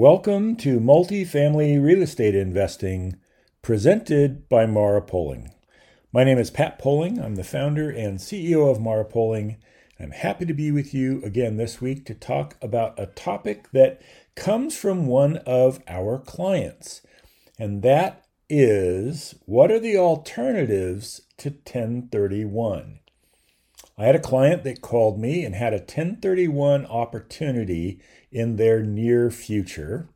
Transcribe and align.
Welcome 0.00 0.54
to 0.58 0.78
Multifamily 0.78 1.82
Real 1.82 2.02
Estate 2.02 2.36
Investing, 2.36 3.16
presented 3.62 4.48
by 4.48 4.64
Mara 4.64 5.02
Poling. 5.02 5.50
My 6.12 6.22
name 6.22 6.38
is 6.38 6.52
Pat 6.52 6.78
Poling. 6.78 7.18
I'm 7.18 7.34
the 7.34 7.42
founder 7.42 7.90
and 7.90 8.20
CEO 8.20 8.70
of 8.70 8.80
Mara 8.80 9.04
Poling. 9.04 9.56
I'm 9.98 10.12
happy 10.12 10.46
to 10.46 10.54
be 10.54 10.70
with 10.70 10.94
you 10.94 11.20
again 11.24 11.56
this 11.56 11.80
week 11.80 12.06
to 12.06 12.14
talk 12.14 12.56
about 12.62 12.96
a 12.96 13.06
topic 13.06 13.72
that 13.72 14.00
comes 14.36 14.76
from 14.76 15.08
one 15.08 15.38
of 15.38 15.82
our 15.88 16.20
clients, 16.20 17.02
and 17.58 17.82
that 17.82 18.24
is 18.48 19.34
what 19.46 19.72
are 19.72 19.80
the 19.80 19.96
alternatives 19.96 21.22
to 21.38 21.48
1031? 21.48 23.00
I 23.98 24.06
had 24.06 24.14
a 24.14 24.20
client 24.20 24.62
that 24.62 24.80
called 24.80 25.18
me 25.18 25.44
and 25.44 25.56
had 25.56 25.74
a 25.74 25.78
1031 25.78 26.86
opportunity 26.86 28.00
in 28.30 28.54
their 28.54 28.80
near 28.80 29.28
future. 29.28 30.08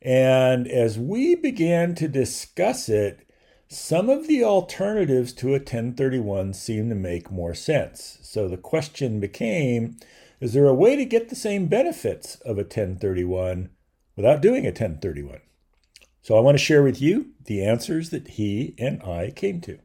And 0.00 0.68
as 0.68 0.96
we 0.96 1.34
began 1.34 1.96
to 1.96 2.06
discuss 2.06 2.88
it, 2.88 3.28
some 3.68 4.08
of 4.08 4.28
the 4.28 4.44
alternatives 4.44 5.32
to 5.34 5.48
a 5.48 5.58
1031 5.58 6.54
seemed 6.54 6.90
to 6.90 6.94
make 6.94 7.32
more 7.32 7.52
sense. 7.52 8.18
So 8.22 8.46
the 8.46 8.56
question 8.56 9.18
became 9.18 9.96
is 10.38 10.52
there 10.52 10.66
a 10.66 10.74
way 10.74 10.94
to 10.96 11.04
get 11.04 11.28
the 11.28 11.34
same 11.34 11.66
benefits 11.66 12.36
of 12.42 12.58
a 12.58 12.62
1031 12.62 13.70
without 14.14 14.40
doing 14.40 14.66
a 14.66 14.68
1031? 14.68 15.40
So 16.22 16.36
I 16.36 16.40
want 16.40 16.58
to 16.58 16.64
share 16.64 16.82
with 16.82 17.00
you 17.00 17.30
the 17.44 17.64
answers 17.64 18.10
that 18.10 18.28
he 18.28 18.74
and 18.78 19.02
I 19.02 19.32
came 19.34 19.60
to. 19.62 19.78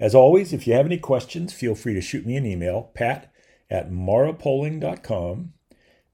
As 0.00 0.14
always, 0.14 0.52
if 0.52 0.66
you 0.66 0.74
have 0.74 0.86
any 0.86 0.98
questions, 0.98 1.52
feel 1.52 1.74
free 1.74 1.94
to 1.94 2.00
shoot 2.00 2.26
me 2.26 2.36
an 2.36 2.46
email, 2.46 2.90
pat 2.94 3.32
at 3.70 3.90
marapoling.com, 3.90 5.52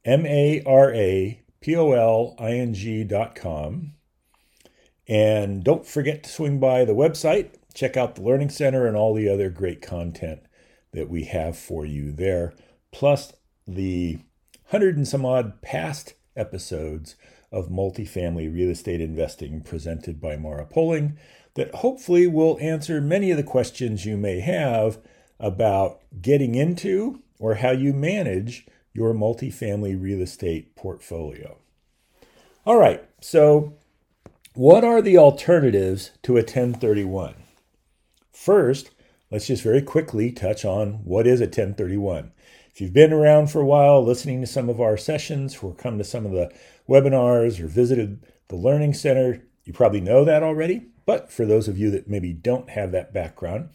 M 0.05 0.27
A 0.27 0.63
R 0.65 0.93
A 0.95 1.43
P 1.61 1.77
O 1.77 1.93
L 1.93 2.35
I 2.39 2.53
N 2.53 2.75
G.com. 2.75 3.95
And 5.09 5.65
don't 5.65 5.87
forget 5.87 6.23
to 6.23 6.31
swing 6.31 6.61
by 6.61 6.85
the 6.85 6.93
website, 6.95 7.51
check 7.75 7.97
out 7.97 8.15
the 8.15 8.23
Learning 8.23 8.49
Center 8.49 8.87
and 8.87 8.97
all 8.97 9.15
the 9.15 9.29
other 9.29 9.51
great 9.51 9.83
content 9.83 10.41
that 10.93 11.09
we 11.09 11.25
have 11.25 11.59
for 11.59 11.85
you 11.85 12.13
there, 12.13 12.55
plus 12.93 13.33
the 13.67 14.19
hundred 14.67 14.97
and 14.97 15.07
some 15.07 15.25
odd 15.25 15.61
past 15.63 16.15
episodes 16.37 17.17
of 17.53 17.69
multifamily 17.69 18.53
real 18.53 18.71
estate 18.71 19.01
investing 19.01 19.61
presented 19.61 20.21
by 20.21 20.37
Mara 20.37 20.65
Poling 20.65 21.19
that 21.55 21.75
hopefully 21.77 22.27
will 22.27 22.59
answer 22.61 23.01
many 23.01 23.31
of 23.31 23.37
the 23.37 23.43
questions 23.43 24.05
you 24.05 24.17
may 24.17 24.41
have 24.41 24.99
about 25.39 26.01
getting 26.21 26.55
into 26.55 27.23
or 27.39 27.57
how 27.57 27.71
you 27.71 27.93
manage 27.93 28.67
your 28.93 29.15
multifamily 29.15 30.01
real 30.01 30.21
estate 30.21 30.75
portfolio. 30.77 31.57
All 32.67 32.77
right, 32.77 33.03
so 33.21 33.75
what 34.55 34.85
are 34.85 35.01
the 35.01 35.17
alternatives 35.17 36.11
to 36.23 36.33
a 36.33 36.43
1031? 36.43 37.35
First, 38.31 38.91
let's 39.31 39.47
just 39.47 39.63
very 39.63 39.81
quickly 39.81 40.33
touch 40.33 40.65
on 40.65 41.05
what 41.05 41.27
is 41.27 41.41
a 41.41 41.45
1031. 41.45 42.33
If 42.73 42.81
you've 42.81 42.93
been 42.93 43.13
around 43.13 43.51
for 43.51 43.61
a 43.61 43.67
while, 43.67 44.05
listening 44.05 44.41
to 44.41 44.47
some 44.47 44.69
of 44.69 44.81
our 44.81 44.97
sessions, 44.97 45.59
or 45.63 45.75
come 45.75 45.99
to 45.99 46.05
some 46.05 46.25
of 46.25 46.33
the 46.33 46.51
webinars, 46.89 47.61
or 47.61 47.67
visited 47.67 48.25
the 48.49 48.57
Learning 48.57 48.95
Center, 48.95 49.43
you 49.65 49.73
probably 49.73 50.01
know 50.01 50.25
that 50.25 50.43
already. 50.43 50.87
But 51.11 51.29
for 51.33 51.45
those 51.45 51.67
of 51.67 51.77
you 51.77 51.91
that 51.91 52.09
maybe 52.09 52.33
don't 52.33 52.71
have 52.71 52.93
that 52.93 53.13
background, 53.13 53.71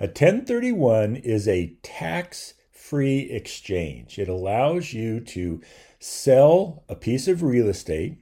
a 0.00 0.06
1031 0.06 1.16
is 1.16 1.46
a 1.46 1.76
tax 1.82 2.54
free 2.70 3.30
exchange. 3.30 4.18
It 4.18 4.26
allows 4.26 4.94
you 4.94 5.20
to 5.20 5.60
sell 5.98 6.84
a 6.88 6.94
piece 6.94 7.28
of 7.28 7.42
real 7.42 7.68
estate 7.68 8.16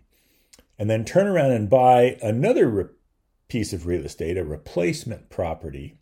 and 0.80 0.90
then 0.90 1.04
turn 1.04 1.28
around 1.28 1.52
and 1.52 1.70
buy 1.70 2.18
another 2.20 2.68
re- 2.68 2.84
piece 3.46 3.72
of 3.72 3.86
real 3.86 4.04
estate, 4.04 4.36
a 4.36 4.42
replacement 4.42 5.30
property. 5.30 6.00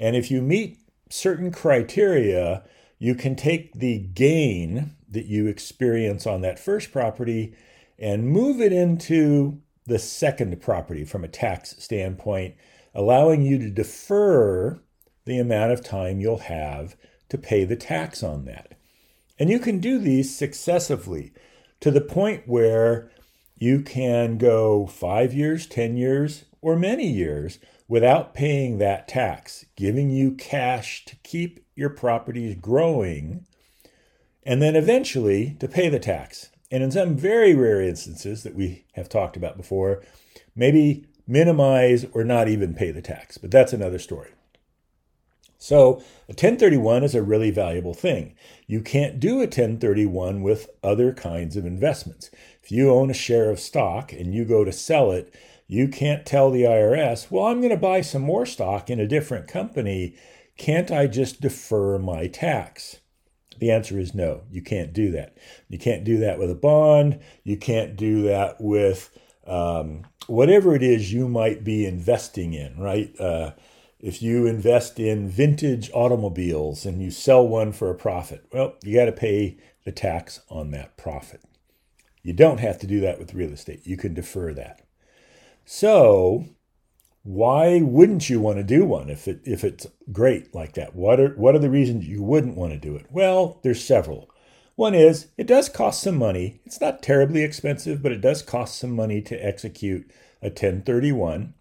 And 0.00 0.16
if 0.16 0.32
you 0.32 0.42
meet 0.42 0.80
certain 1.10 1.52
criteria, 1.52 2.64
you 2.98 3.14
can 3.14 3.36
take 3.36 3.72
the 3.72 4.00
gain 4.00 4.96
that 5.08 5.26
you 5.26 5.46
experience 5.46 6.26
on 6.26 6.40
that 6.40 6.58
first 6.58 6.90
property 6.90 7.54
and 8.00 8.28
move 8.28 8.60
it 8.60 8.72
into 8.72 9.60
the 9.86 9.98
second 9.98 10.60
property 10.60 11.04
from 11.04 11.24
a 11.24 11.28
tax 11.28 11.76
standpoint, 11.78 12.54
allowing 12.94 13.42
you 13.42 13.58
to 13.58 13.70
defer 13.70 14.80
the 15.24 15.38
amount 15.38 15.72
of 15.72 15.84
time 15.84 16.20
you'll 16.20 16.38
have 16.38 16.96
to 17.28 17.38
pay 17.38 17.64
the 17.64 17.76
tax 17.76 18.22
on 18.22 18.44
that. 18.44 18.74
And 19.38 19.50
you 19.50 19.58
can 19.58 19.78
do 19.78 19.98
these 19.98 20.34
successively 20.34 21.32
to 21.80 21.90
the 21.90 22.00
point 22.00 22.46
where 22.46 23.10
you 23.56 23.80
can 23.80 24.38
go 24.38 24.86
five 24.86 25.32
years, 25.32 25.66
10 25.66 25.96
years, 25.96 26.44
or 26.60 26.76
many 26.76 27.06
years 27.06 27.58
without 27.88 28.34
paying 28.34 28.78
that 28.78 29.08
tax, 29.08 29.64
giving 29.76 30.10
you 30.10 30.32
cash 30.32 31.04
to 31.04 31.16
keep 31.16 31.64
your 31.74 31.90
properties 31.90 32.56
growing, 32.60 33.44
and 34.44 34.62
then 34.62 34.76
eventually 34.76 35.56
to 35.60 35.68
pay 35.68 35.88
the 35.88 35.98
tax 35.98 36.50
and 36.74 36.82
in 36.82 36.90
some 36.90 37.16
very 37.16 37.54
rare 37.54 37.80
instances 37.80 38.42
that 38.42 38.56
we 38.56 38.84
have 38.94 39.08
talked 39.08 39.36
about 39.36 39.56
before, 39.56 40.02
maybe 40.56 41.06
minimize 41.24 42.04
or 42.12 42.24
not 42.24 42.48
even 42.48 42.74
pay 42.74 42.90
the 42.90 43.00
tax. 43.00 43.38
But 43.38 43.52
that's 43.52 43.72
another 43.72 44.00
story. 44.00 44.32
So, 45.56 45.98
a 46.28 46.34
1031 46.34 47.04
is 47.04 47.14
a 47.14 47.22
really 47.22 47.52
valuable 47.52 47.94
thing. 47.94 48.34
You 48.66 48.80
can't 48.80 49.20
do 49.20 49.36
a 49.36 49.46
1031 49.46 50.42
with 50.42 50.68
other 50.82 51.12
kinds 51.12 51.56
of 51.56 51.64
investments. 51.64 52.28
If 52.60 52.72
you 52.72 52.90
own 52.90 53.08
a 53.08 53.14
share 53.14 53.50
of 53.50 53.60
stock 53.60 54.12
and 54.12 54.34
you 54.34 54.44
go 54.44 54.64
to 54.64 54.72
sell 54.72 55.12
it, 55.12 55.32
you 55.68 55.86
can't 55.86 56.26
tell 56.26 56.50
the 56.50 56.64
IRS, 56.64 57.30
well, 57.30 57.46
I'm 57.46 57.60
going 57.60 57.70
to 57.70 57.76
buy 57.76 58.00
some 58.00 58.22
more 58.22 58.46
stock 58.46 58.90
in 58.90 58.98
a 58.98 59.06
different 59.06 59.46
company. 59.46 60.16
Can't 60.58 60.90
I 60.90 61.06
just 61.06 61.40
defer 61.40 62.00
my 62.00 62.26
tax? 62.26 62.98
The 63.58 63.70
answer 63.70 63.98
is 63.98 64.14
no, 64.14 64.42
you 64.50 64.62
can't 64.62 64.92
do 64.92 65.10
that. 65.12 65.36
You 65.68 65.78
can't 65.78 66.04
do 66.04 66.18
that 66.18 66.38
with 66.38 66.50
a 66.50 66.54
bond. 66.54 67.20
You 67.42 67.56
can't 67.56 67.96
do 67.96 68.22
that 68.22 68.60
with 68.60 69.16
um, 69.46 70.04
whatever 70.26 70.74
it 70.74 70.82
is 70.82 71.12
you 71.12 71.28
might 71.28 71.64
be 71.64 71.86
investing 71.86 72.54
in, 72.54 72.78
right? 72.78 73.18
Uh, 73.18 73.52
if 74.00 74.20
you 74.20 74.46
invest 74.46 75.00
in 75.00 75.28
vintage 75.28 75.90
automobiles 75.94 76.84
and 76.84 77.00
you 77.00 77.10
sell 77.10 77.46
one 77.46 77.72
for 77.72 77.90
a 77.90 77.94
profit, 77.94 78.44
well, 78.52 78.74
you 78.82 78.94
got 78.94 79.06
to 79.06 79.12
pay 79.12 79.56
the 79.84 79.92
tax 79.92 80.40
on 80.50 80.70
that 80.72 80.96
profit. 80.96 81.42
You 82.22 82.32
don't 82.32 82.60
have 82.60 82.78
to 82.80 82.86
do 82.86 83.00
that 83.00 83.18
with 83.18 83.34
real 83.34 83.52
estate. 83.52 83.86
You 83.86 83.96
can 83.96 84.14
defer 84.14 84.52
that. 84.54 84.82
So, 85.64 86.46
why 87.24 87.80
wouldn't 87.80 88.28
you 88.28 88.38
want 88.38 88.58
to 88.58 88.62
do 88.62 88.84
one 88.84 89.08
if 89.08 89.26
it 89.26 89.40
if 89.44 89.64
it's 89.64 89.86
great 90.12 90.54
like 90.54 90.74
that? 90.74 90.94
What 90.94 91.18
are 91.18 91.30
what 91.30 91.54
are 91.54 91.58
the 91.58 91.70
reasons 91.70 92.06
you 92.06 92.22
wouldn't 92.22 92.56
want 92.56 92.72
to 92.72 92.78
do 92.78 92.94
it? 92.96 93.06
Well, 93.10 93.60
there's 93.62 93.82
several. 93.82 94.28
One 94.76 94.94
is 94.94 95.28
it 95.38 95.46
does 95.46 95.70
cost 95.70 96.02
some 96.02 96.18
money. 96.18 96.60
It's 96.66 96.82
not 96.82 97.02
terribly 97.02 97.42
expensive, 97.42 98.02
but 98.02 98.12
it 98.12 98.20
does 98.20 98.42
cost 98.42 98.78
some 98.78 98.94
money 98.94 99.22
to 99.22 99.44
execute 99.44 100.10
a 100.42 100.48
1031. 100.48 101.54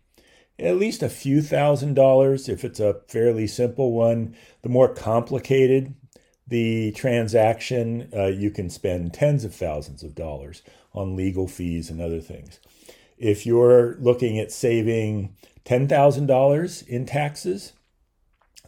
At 0.60 0.76
least 0.76 1.02
a 1.02 1.10
few 1.10 1.42
thousand 1.42 1.94
dollars 1.94 2.50
if 2.50 2.66
it's 2.66 2.82
a 2.82 3.00
fairly 3.08 3.48
simple 3.48 3.94
one. 3.94 4.36
The 4.64 4.70
more 4.70 4.94
complicated 4.94 5.96
the 6.46 6.92
transaction, 6.92 8.10
uh, 8.14 8.26
you 8.26 8.52
can 8.52 8.70
spend 8.70 9.14
tens 9.14 9.46
of 9.46 9.56
thousands 9.56 10.04
of 10.04 10.14
dollars 10.14 10.62
on 10.94 11.16
legal 11.16 11.48
fees 11.48 11.90
and 11.90 12.02
other 12.02 12.20
things. 12.20 12.60
If 13.18 13.46
you're 13.46 13.96
looking 14.02 14.38
at 14.38 14.52
saving 14.52 15.34
$10,000 15.66 16.88
in 16.88 17.06
taxes, 17.06 17.74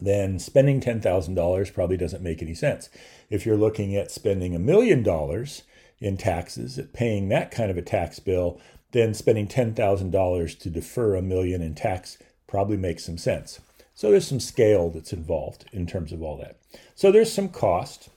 then 0.00 0.38
spending 0.38 0.80
$10,000 0.80 1.74
probably 1.74 1.96
doesn't 1.96 2.22
make 2.22 2.42
any 2.42 2.54
sense. 2.54 2.88
If 3.30 3.46
you're 3.46 3.56
looking 3.56 3.96
at 3.96 4.10
spending 4.10 4.54
a 4.54 4.58
million 4.58 5.02
dollars 5.02 5.62
in 6.00 6.16
taxes, 6.16 6.78
at 6.78 6.92
paying 6.92 7.28
that 7.28 7.50
kind 7.50 7.70
of 7.70 7.78
a 7.78 7.82
tax 7.82 8.18
bill, 8.18 8.60
then 8.92 9.14
spending 9.14 9.48
$10,000 9.48 10.58
to 10.58 10.70
defer 10.70 11.14
a 11.14 11.22
million 11.22 11.62
in 11.62 11.74
tax 11.74 12.18
probably 12.46 12.76
makes 12.76 13.04
some 13.04 13.18
sense. 13.18 13.60
So 13.94 14.10
there's 14.10 14.28
some 14.28 14.40
scale 14.40 14.90
that's 14.90 15.12
involved 15.12 15.64
in 15.72 15.86
terms 15.86 16.12
of 16.12 16.22
all 16.22 16.36
that. 16.38 16.58
So 16.94 17.10
there's 17.10 17.32
some 17.32 17.48
cost. 17.48 18.10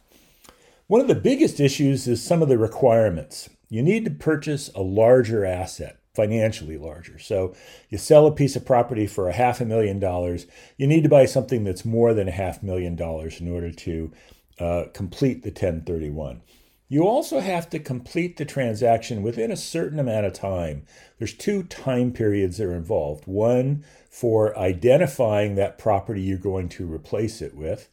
One 0.88 1.02
of 1.02 1.08
the 1.08 1.16
biggest 1.16 1.60
issues 1.60 2.08
is 2.08 2.22
some 2.22 2.42
of 2.42 2.50
the 2.50 2.58
requirements. 2.58 3.50
You 3.70 3.81
need 3.81 4.04
to 4.06 4.12
purchase 4.12 4.70
a 4.76 4.81
larger 4.81 5.46
asset 5.46 5.98
financially 6.19 6.77
larger. 6.77 7.18
So 7.18 7.56
you 7.88 7.98
sell 7.98 8.27
a 8.27 8.31
piece 8.33 8.57
of 8.57 8.66
property 8.66 9.07
for 9.07 9.30
a 9.30 9.33
half 9.33 9.62
a 9.62 9.66
million 9.66 10.01
dollars, 10.01 10.48
you 10.75 10.86
need 10.86 11.04
to 11.04 11.10
buy 11.10 11.24
something 11.24 11.63
that's 11.63 11.86
more 11.86 12.13
than 12.13 12.27
a 12.27 12.31
half 12.31 12.62
million 12.62 12.98
dollars 12.98 13.39
in 13.39 13.50
order 13.50 13.71
to 13.71 14.12
uh, 14.60 14.83
complete 14.94 15.44
the 15.44 15.50
1031. 15.50 16.42
You 16.89 17.07
also 17.07 17.39
have 17.39 17.69
to 17.69 17.80
complete 17.80 18.36
the 18.36 18.44
transaction 18.44 19.24
within 19.24 19.50
a 19.50 19.56
certain 19.56 19.98
amount 19.98 20.25
of 20.25 20.33
time. 20.33 20.86
There's 21.19 21.33
two 21.33 21.63
time 21.63 22.12
periods 22.12 22.57
that 22.57 22.66
are 22.66 22.75
involved. 22.75 23.25
One 23.25 23.86
for 24.10 24.57
identifying 24.60 25.56
that 25.56 25.77
property 25.77 26.21
you're 26.21 26.38
going 26.38 26.68
to 26.69 26.94
replace 26.94 27.42
it 27.42 27.56
with, 27.56 27.88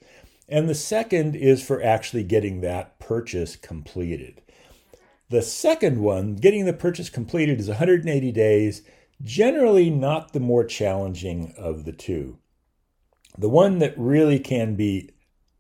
and 0.49 0.69
the 0.69 0.75
second 0.75 1.37
is 1.37 1.65
for 1.65 1.81
actually 1.81 2.25
getting 2.25 2.61
that 2.63 2.99
purchase 2.99 3.55
completed. 3.55 4.43
The 5.29 5.43
second 5.43 6.01
one, 6.01 6.37
getting 6.37 6.67
the 6.67 6.73
purchase 6.73 7.11
completed, 7.11 7.59
is 7.59 7.69
180 7.69 8.33
days, 8.33 8.83
generally 9.23 9.91
not 9.91 10.33
the 10.33 10.41
more 10.41 10.65
challenging 10.65 11.53
of 11.57 11.85
the 11.85 11.93
two. 11.93 12.39
The 13.37 13.49
one 13.49 13.81
that 13.81 13.99
really 13.99 14.39
can 14.39 14.77
be 14.77 15.11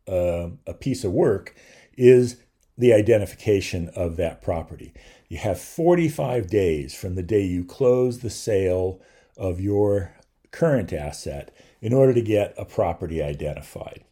uh, 0.09 0.51
a 0.67 0.75
piece 0.75 1.05
of 1.05 1.13
work 1.13 1.55
is 1.97 2.37
the 2.79 2.93
identification 2.93 3.89
of 3.97 4.17
that 4.17 4.41
property. 4.41 4.93
You 5.29 5.39
have 5.39 5.61
45 5.61 6.49
days 6.49 6.95
from 6.95 7.15
the 7.15 7.23
day 7.23 7.43
you 7.43 7.65
close 7.65 8.21
the 8.21 8.31
sale 8.31 9.01
of 9.37 9.61
your 9.61 10.15
current 10.53 10.93
asset 10.93 11.55
in 11.81 11.93
order 11.93 12.15
to 12.15 12.23
get 12.23 12.55
a 12.57 12.65
property 12.65 13.23
identified. 13.23 14.05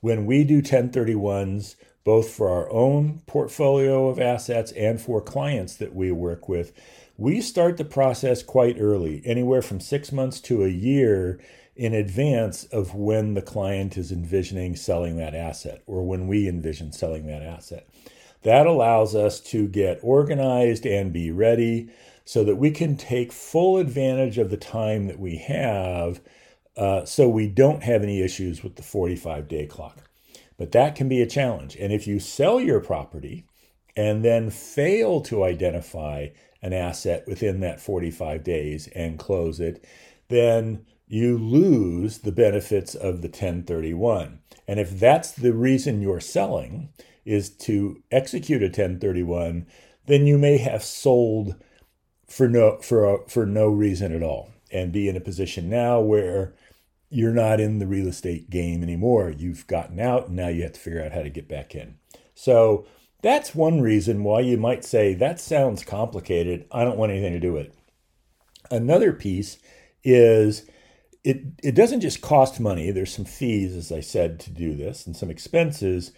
When 0.00 0.26
we 0.26 0.44
do 0.44 0.62
1031s, 0.62 1.74
both 2.04 2.30
for 2.30 2.48
our 2.48 2.70
own 2.70 3.22
portfolio 3.26 4.08
of 4.08 4.18
assets 4.18 4.72
and 4.72 5.00
for 5.00 5.20
clients 5.20 5.76
that 5.76 5.94
we 5.94 6.10
work 6.10 6.48
with, 6.48 6.72
we 7.16 7.40
start 7.40 7.76
the 7.76 7.84
process 7.84 8.42
quite 8.42 8.76
early, 8.80 9.22
anywhere 9.24 9.62
from 9.62 9.80
six 9.80 10.10
months 10.10 10.40
to 10.40 10.64
a 10.64 10.68
year 10.68 11.38
in 11.76 11.94
advance 11.94 12.64
of 12.64 12.94
when 12.94 13.34
the 13.34 13.42
client 13.42 13.96
is 13.96 14.12
envisioning 14.12 14.76
selling 14.76 15.16
that 15.16 15.34
asset 15.34 15.82
or 15.86 16.04
when 16.04 16.26
we 16.26 16.48
envision 16.48 16.92
selling 16.92 17.26
that 17.26 17.42
asset. 17.42 17.86
That 18.42 18.66
allows 18.66 19.14
us 19.14 19.40
to 19.40 19.68
get 19.68 20.00
organized 20.02 20.84
and 20.84 21.12
be 21.12 21.30
ready 21.30 21.90
so 22.24 22.44
that 22.44 22.56
we 22.56 22.70
can 22.70 22.96
take 22.96 23.32
full 23.32 23.78
advantage 23.78 24.38
of 24.38 24.50
the 24.50 24.56
time 24.56 25.06
that 25.06 25.18
we 25.18 25.36
have 25.36 26.20
uh, 26.76 27.04
so 27.04 27.28
we 27.28 27.46
don't 27.46 27.82
have 27.82 28.02
any 28.02 28.22
issues 28.22 28.62
with 28.62 28.76
the 28.76 28.82
45 28.82 29.48
day 29.48 29.66
clock. 29.66 30.08
But 30.56 30.72
that 30.72 30.94
can 30.94 31.08
be 31.08 31.22
a 31.22 31.26
challenge. 31.26 31.76
And 31.76 31.92
if 31.92 32.06
you 32.06 32.20
sell 32.20 32.60
your 32.60 32.80
property 32.80 33.46
and 33.96 34.24
then 34.24 34.50
fail 34.50 35.20
to 35.22 35.44
identify 35.44 36.28
an 36.62 36.72
asset 36.72 37.24
within 37.26 37.60
that 37.60 37.80
45 37.80 38.44
days 38.44 38.88
and 38.94 39.18
close 39.18 39.60
it, 39.60 39.84
then 40.28 40.86
you 41.06 41.36
lose 41.36 42.18
the 42.18 42.32
benefits 42.32 42.94
of 42.94 43.20
the 43.20 43.28
1031. 43.28 44.40
And 44.66 44.80
if 44.80 44.98
that's 44.98 45.32
the 45.32 45.52
reason 45.52 46.00
you're 46.00 46.20
selling 46.20 46.88
is 47.24 47.50
to 47.50 48.02
execute 48.10 48.62
a 48.62 48.66
1031, 48.66 49.66
then 50.06 50.26
you 50.26 50.38
may 50.38 50.58
have 50.58 50.82
sold 50.82 51.56
for 52.26 52.48
no 52.48 52.78
for 52.78 53.24
for 53.28 53.44
no 53.44 53.68
reason 53.68 54.14
at 54.14 54.22
all 54.22 54.50
and 54.72 54.90
be 54.90 55.06
in 55.06 55.16
a 55.16 55.20
position 55.20 55.68
now 55.68 56.00
where 56.00 56.54
you're 57.12 57.34
not 57.34 57.60
in 57.60 57.78
the 57.78 57.86
real 57.86 58.08
estate 58.08 58.50
game 58.50 58.82
anymore. 58.82 59.30
You've 59.30 59.66
gotten 59.66 60.00
out 60.00 60.28
and 60.28 60.36
now 60.36 60.48
you 60.48 60.62
have 60.62 60.72
to 60.72 60.80
figure 60.80 61.04
out 61.04 61.12
how 61.12 61.22
to 61.22 61.30
get 61.30 61.48
back 61.48 61.74
in. 61.74 61.96
So 62.34 62.86
that's 63.22 63.54
one 63.54 63.80
reason 63.80 64.24
why 64.24 64.40
you 64.40 64.56
might 64.56 64.84
say 64.84 65.14
that 65.14 65.38
sounds 65.38 65.84
complicated. 65.84 66.66
I 66.72 66.84
don't 66.84 66.96
want 66.96 67.12
anything 67.12 67.34
to 67.34 67.40
do 67.40 67.52
with 67.52 67.66
it. 67.66 67.74
Another 68.70 69.12
piece 69.12 69.58
is 70.02 70.66
it 71.22 71.42
it 71.62 71.74
doesn't 71.74 72.00
just 72.00 72.20
cost 72.20 72.58
money. 72.58 72.90
There's 72.90 73.14
some 73.14 73.24
fees, 73.24 73.76
as 73.76 73.92
I 73.92 74.00
said, 74.00 74.40
to 74.40 74.50
do 74.50 74.74
this 74.74 75.06
and 75.06 75.16
some 75.16 75.30
expenses. 75.30 76.12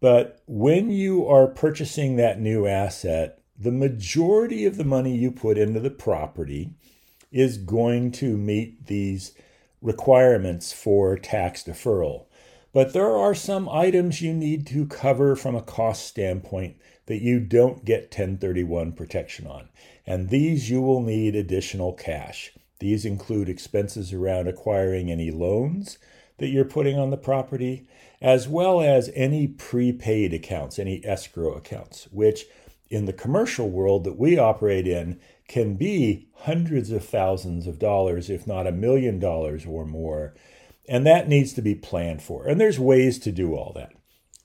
But 0.00 0.40
when 0.46 0.90
you 0.90 1.26
are 1.26 1.46
purchasing 1.46 2.16
that 2.16 2.40
new 2.40 2.66
asset, 2.66 3.42
the 3.58 3.72
majority 3.72 4.64
of 4.64 4.78
the 4.78 4.84
money 4.84 5.14
you 5.14 5.30
put 5.30 5.58
into 5.58 5.80
the 5.80 5.90
property 5.90 6.70
is 7.30 7.58
going 7.58 8.12
to 8.12 8.36
meet 8.36 8.86
these 8.86 9.32
requirements 9.82 10.72
for 10.72 11.16
tax 11.16 11.62
deferral. 11.62 12.26
But 12.72 12.92
there 12.92 13.16
are 13.16 13.34
some 13.34 13.68
items 13.68 14.22
you 14.22 14.32
need 14.32 14.66
to 14.68 14.86
cover 14.86 15.34
from 15.34 15.56
a 15.56 15.62
cost 15.62 16.06
standpoint 16.06 16.76
that 17.06 17.22
you 17.22 17.40
don't 17.40 17.84
get 17.84 18.04
1031 18.04 18.92
protection 18.92 19.46
on. 19.46 19.68
And 20.06 20.28
these 20.28 20.70
you 20.70 20.80
will 20.80 21.02
need 21.02 21.34
additional 21.34 21.92
cash. 21.92 22.52
These 22.78 23.04
include 23.04 23.48
expenses 23.48 24.12
around 24.12 24.46
acquiring 24.46 25.10
any 25.10 25.30
loans 25.30 25.98
that 26.38 26.48
you're 26.48 26.64
putting 26.64 26.98
on 26.98 27.10
the 27.10 27.16
property, 27.16 27.86
as 28.22 28.48
well 28.48 28.80
as 28.80 29.10
any 29.14 29.46
prepaid 29.46 30.32
accounts, 30.32 30.78
any 30.78 31.04
escrow 31.04 31.54
accounts, 31.54 32.08
which 32.10 32.46
in 32.88 33.04
the 33.04 33.12
commercial 33.12 33.68
world 33.68 34.04
that 34.04 34.18
we 34.18 34.38
operate 34.38 34.86
in 34.86 35.20
can 35.50 35.74
be 35.74 36.28
hundreds 36.42 36.92
of 36.92 37.04
thousands 37.04 37.66
of 37.66 37.80
dollars, 37.80 38.30
if 38.30 38.46
not 38.46 38.68
a 38.68 38.72
million 38.72 39.18
dollars 39.18 39.66
or 39.66 39.84
more. 39.84 40.32
And 40.88 41.04
that 41.04 41.28
needs 41.28 41.52
to 41.54 41.60
be 41.60 41.74
planned 41.74 42.22
for. 42.22 42.46
And 42.46 42.60
there's 42.60 42.78
ways 42.78 43.18
to 43.18 43.32
do 43.32 43.56
all 43.56 43.72
that. 43.74 43.92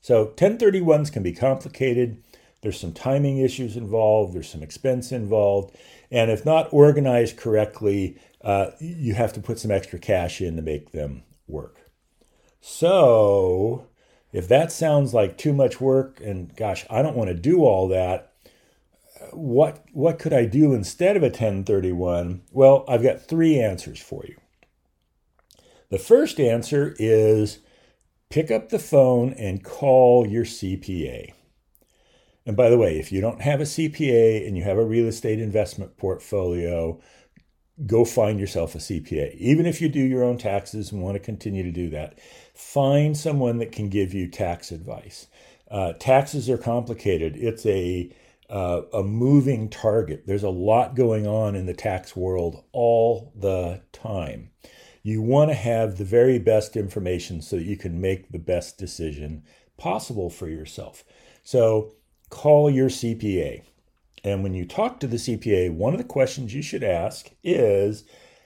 So 0.02 0.34
1031s 0.36 1.14
can 1.14 1.22
be 1.22 1.32
complicated. 1.32 2.24
There's 2.64 2.80
some 2.80 2.92
timing 2.92 3.38
issues 3.38 3.78
involved, 3.78 4.34
there's 4.34 4.50
some 4.50 4.64
expense 4.64 5.12
involved. 5.12 5.76
And 6.10 6.32
if 6.32 6.44
not 6.44 6.74
organized 6.74 7.38
correctly, 7.38 8.18
uh, 8.42 8.72
you 8.80 9.14
have 9.14 9.34
to 9.34 9.40
put 9.40 9.60
some 9.60 9.70
extra 9.70 10.00
cash 10.00 10.42
in 10.42 10.56
to 10.56 10.64
make 10.64 10.92
them 10.92 11.22
work. 11.48 11.92
So, 12.62 13.90
if 14.34 14.48
that 14.48 14.72
sounds 14.72 15.14
like 15.14 15.38
too 15.38 15.54
much 15.54 15.80
work, 15.80 16.20
and 16.20 16.56
gosh, 16.56 16.84
I 16.90 17.04
don't 17.04 17.16
want 17.16 17.28
to 17.28 17.36
do 17.36 17.64
all 17.64 17.88
that, 17.90 18.34
what 19.32 19.86
what 19.94 20.20
could 20.20 20.34
I 20.34 20.46
do 20.46 20.74
instead 20.74 21.16
of 21.16 21.24
a 21.24 21.28
1031? 21.28 22.42
Well, 22.52 22.86
I've 22.88 23.04
got 23.04 23.22
three 23.22 23.60
answers 23.60 24.00
for 24.00 24.24
you. 24.28 24.36
The 25.90 26.00
first 26.00 26.40
answer 26.40 26.96
is 27.00 27.60
pick 28.30 28.52
up 28.52 28.70
the 28.70 28.80
phone 28.80 29.34
and 29.34 29.64
call 29.64 30.28
your 30.28 30.46
CPA. 30.46 31.34
And 32.46 32.56
by 32.56 32.70
the 32.70 32.78
way, 32.78 33.00
if 33.00 33.12
you 33.12 33.22
don't 33.22 33.42
have 33.42 33.60
a 33.60 33.66
CPA 33.66 34.48
and 34.48 34.58
you 34.58 34.64
have 34.64 34.78
a 34.78 34.86
real 34.86 35.08
estate 35.08 35.40
investment 35.40 35.98
portfolio, 35.98 37.00
go 37.86 38.06
find 38.06 38.40
yourself 38.40 38.76
a 38.76 38.80
CPA. 38.80 39.36
Even 39.36 39.66
if 39.66 39.82
you 39.82 39.90
do 39.90 40.00
your 40.00 40.24
own 40.24 40.38
taxes 40.38 40.92
and 40.92 41.02
want 41.02 41.16
to 41.16 41.20
continue 41.20 41.64
to 41.64 41.72
do 41.72 41.90
that, 41.90 42.20
find 42.54 43.18
someone 43.18 43.58
that 43.58 43.72
can 43.72 43.90
give 43.90 44.14
you 44.14 44.28
tax 44.28 44.72
advice. 44.72 45.28
Uh, 45.72 45.94
taxes 45.94 46.50
are 46.50 46.58
complicated. 46.58 47.36
It's 47.36 47.66
a 47.66 48.12
uh, 48.50 48.82
a 48.94 49.04
moving 49.04 49.70
target. 49.70 50.24
There's 50.26 50.44
a 50.44 50.50
lot 50.50 50.96
going 50.96 51.26
on 51.26 51.56
in 51.56 51.66
the 51.66 51.74
tax 51.74 52.16
world 52.16 52.64
all 52.72 53.32
the 53.36 53.82
time. 53.92 54.52
You 55.04 55.22
want 55.22 55.52
to 55.52 55.56
have 55.56 55.98
the 55.98 56.06
very 56.06 56.40
best 56.40 56.76
information 56.76 57.42
so 57.42 57.58
that 57.58 57.66
you 57.66 57.78
can 57.78 58.02
make 58.02 58.32
the 58.32 58.40
best 58.40 58.78
decision 58.78 59.44
possible 59.78 60.30
for 60.30 60.48
yourself. 60.48 61.04
So 61.44 61.94
call 62.30 62.70
your 62.70 62.90
CPA. 62.90 63.64
And 64.24 64.42
when 64.42 64.56
you 64.56 64.66
talk 64.66 65.00
to 65.00 65.08
the 65.08 65.18
CPA, 65.18 65.72
one 65.72 65.94
of 65.94 66.00
the 66.00 66.04
questions 66.04 66.56
you 66.56 66.64
should 66.64 66.84
ask 66.84 67.30
is 67.44 68.04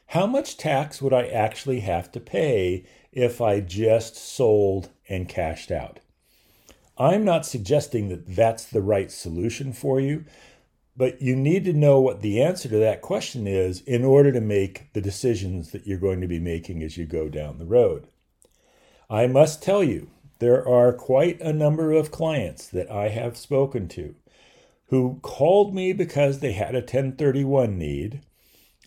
how 0.07 0.25
much 0.25 0.57
tax 0.57 1.01
would 1.01 1.13
I 1.13 1.27
actually 1.27 1.79
have 1.81 2.11
to 2.11 2.19
pay 2.19 2.85
if 3.11 3.39
I 3.39 3.61
just 3.61 4.17
sold 4.17 4.89
and 5.07 5.29
cashed 5.29 5.71
out? 5.71 5.99
I'm 6.99 7.23
not 7.23 7.45
suggesting 7.45 8.09
that 8.09 8.35
that's 8.35 8.65
the 8.65 8.81
right 8.81 9.09
solution 9.09 9.71
for 9.71 10.01
you, 10.01 10.25
but 10.97 11.21
you 11.21 11.33
need 11.33 11.63
to 11.63 11.73
know 11.73 12.01
what 12.01 12.21
the 12.21 12.41
answer 12.41 12.67
to 12.67 12.77
that 12.77 13.01
question 13.01 13.47
is 13.47 13.79
in 13.81 14.03
order 14.03 14.33
to 14.33 14.41
make 14.41 14.91
the 14.91 14.99
decisions 14.99 15.71
that 15.71 15.87
you're 15.87 15.97
going 15.97 16.19
to 16.19 16.27
be 16.27 16.39
making 16.39 16.83
as 16.83 16.97
you 16.97 17.05
go 17.05 17.29
down 17.29 17.57
the 17.57 17.65
road. 17.65 18.07
I 19.09 19.27
must 19.27 19.63
tell 19.63 19.81
you, 19.81 20.09
there 20.39 20.67
are 20.67 20.91
quite 20.91 21.39
a 21.39 21.53
number 21.53 21.93
of 21.93 22.11
clients 22.11 22.67
that 22.67 22.91
I 22.91 23.09
have 23.09 23.37
spoken 23.37 23.87
to 23.89 24.15
who 24.87 25.19
called 25.21 25.73
me 25.73 25.93
because 25.93 26.39
they 26.39 26.51
had 26.51 26.75
a 26.75 26.79
1031 26.79 27.77
need 27.77 28.21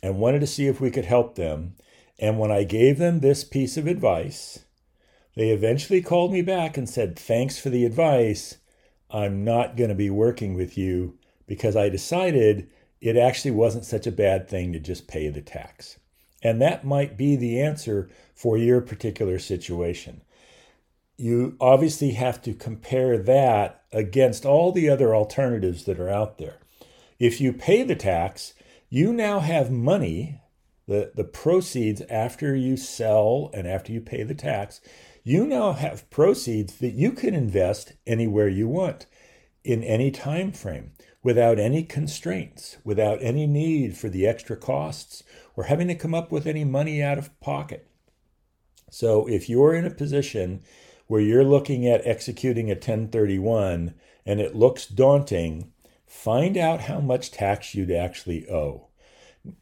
and 0.02 0.18
wanted 0.18 0.40
to 0.40 0.46
see 0.46 0.66
if 0.66 0.80
we 0.80 0.90
could 0.90 1.04
help 1.04 1.36
them. 1.36 1.76
And 2.18 2.38
when 2.38 2.50
I 2.50 2.64
gave 2.64 2.98
them 2.98 3.20
this 3.20 3.44
piece 3.44 3.76
of 3.76 3.86
advice, 3.86 4.60
they 5.34 5.50
eventually 5.50 6.02
called 6.02 6.32
me 6.32 6.42
back 6.42 6.76
and 6.76 6.88
said, 6.88 7.18
Thanks 7.18 7.58
for 7.58 7.70
the 7.70 7.84
advice. 7.84 8.58
I'm 9.10 9.44
not 9.44 9.76
going 9.76 9.90
to 9.90 9.94
be 9.94 10.10
working 10.10 10.54
with 10.54 10.78
you 10.78 11.18
because 11.46 11.76
I 11.76 11.88
decided 11.88 12.68
it 13.00 13.16
actually 13.16 13.50
wasn't 13.50 13.84
such 13.84 14.06
a 14.06 14.12
bad 14.12 14.48
thing 14.48 14.72
to 14.72 14.78
just 14.78 15.08
pay 15.08 15.28
the 15.28 15.42
tax. 15.42 15.98
And 16.42 16.60
that 16.60 16.84
might 16.84 17.16
be 17.16 17.36
the 17.36 17.60
answer 17.60 18.10
for 18.34 18.56
your 18.56 18.80
particular 18.80 19.38
situation 19.38 20.22
you 21.22 21.56
obviously 21.60 22.12
have 22.12 22.42
to 22.42 22.52
compare 22.52 23.16
that 23.16 23.84
against 23.92 24.44
all 24.44 24.72
the 24.72 24.88
other 24.88 25.14
alternatives 25.14 25.84
that 25.84 26.00
are 26.00 26.08
out 26.08 26.38
there. 26.38 26.58
If 27.18 27.40
you 27.40 27.52
pay 27.52 27.84
the 27.84 27.94
tax, 27.94 28.54
you 28.88 29.12
now 29.12 29.38
have 29.38 29.70
money, 29.70 30.40
the, 30.88 31.12
the 31.14 31.24
proceeds 31.24 32.02
after 32.10 32.56
you 32.56 32.76
sell 32.76 33.50
and 33.54 33.68
after 33.68 33.92
you 33.92 34.00
pay 34.00 34.24
the 34.24 34.34
tax, 34.34 34.80
you 35.24 35.46
now 35.46 35.72
have 35.72 36.08
proceeds 36.10 36.78
that 36.78 36.94
you 36.94 37.12
can 37.12 37.34
invest 37.34 37.92
anywhere 38.06 38.48
you 38.48 38.68
want 38.68 39.06
in 39.64 39.84
any 39.84 40.10
time 40.10 40.50
frame 40.50 40.92
without 41.22 41.58
any 41.58 41.84
constraints, 41.84 42.78
without 42.84 43.22
any 43.22 43.46
need 43.46 43.96
for 43.96 44.08
the 44.08 44.26
extra 44.26 44.56
costs 44.56 45.22
or 45.54 45.64
having 45.64 45.86
to 45.88 45.94
come 45.94 46.14
up 46.14 46.32
with 46.32 46.46
any 46.46 46.64
money 46.64 47.00
out 47.02 47.18
of 47.18 47.38
pocket. 47.40 47.86
So 48.90 49.26
if 49.28 49.48
you're 49.48 49.74
in 49.74 49.86
a 49.86 49.90
position 49.90 50.62
where 51.06 51.20
you're 51.20 51.44
looking 51.44 51.86
at 51.86 52.06
executing 52.06 52.70
a 52.70 52.74
1031 52.74 53.94
and 54.26 54.40
it 54.40 54.56
looks 54.56 54.86
daunting, 54.86 55.72
find 56.06 56.56
out 56.56 56.82
how 56.82 57.00
much 57.00 57.30
tax 57.30 57.74
you'd 57.74 57.90
actually 57.90 58.48
owe. 58.48 58.88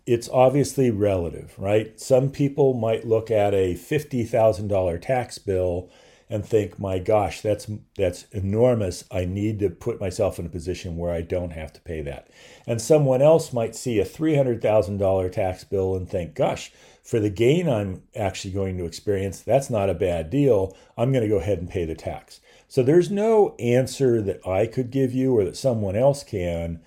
It's 0.07 0.29
obviously 0.29 0.91
relative, 0.91 1.55
right? 1.59 1.99
Some 1.99 2.31
people 2.31 2.75
might 2.75 3.07
look 3.07 3.31
at 3.31 3.55
a 3.55 3.75
$50,000 3.75 4.99
tax 4.99 5.39
bill 5.39 5.89
and 6.29 6.47
think, 6.47 6.79
"My 6.79 6.99
gosh, 6.99 7.41
that's 7.41 7.67
that's 7.97 8.27
enormous. 8.31 9.05
I 9.11 9.25
need 9.25 9.59
to 9.61 9.71
put 9.71 10.01
myself 10.01 10.39
in 10.39 10.47
a 10.47 10.51
position 10.51 10.97
where 10.97 11.13
I 11.13 11.23
don't 11.23 11.51
have 11.53 11.73
to 11.73 11.81
pay 11.81 12.03
that." 12.03 12.29
And 12.67 12.81
someone 12.81 13.21
else 13.21 13.53
might 13.53 13.75
see 13.75 13.99
a 13.99 14.05
$300,000 14.05 15.29
tax 15.29 15.65
bill 15.65 15.97
and 15.97 16.09
think, 16.09 16.35
"Gosh, 16.35 16.71
for 17.03 17.19
the 17.19 17.31
gain 17.31 17.69
I'm 17.69 18.03
actually 18.15 18.53
going 18.53 18.77
to 18.79 18.85
experience, 18.85 19.41
that's 19.41 19.71
not 19.71 19.91
a 19.91 19.95
bad 19.95 20.31
deal. 20.31 20.77
I'm 20.97 21.11
going 21.11 21.25
to 21.25 21.29
go 21.29 21.39
ahead 21.39 21.59
and 21.59 21.69
pay 21.69 21.85
the 21.85 21.97
tax." 21.97 22.41
So 22.69 22.85
there's 22.85 23.11
no 23.11 23.57
answer 23.59 24.23
that 24.23 24.47
I 24.47 24.67
could 24.67 24.91
give 24.93 25.13
you 25.13 25.37
or 25.37 25.45
that 25.45 25.57
someone 25.57 25.97
else 25.97 26.23
can, 26.23 26.81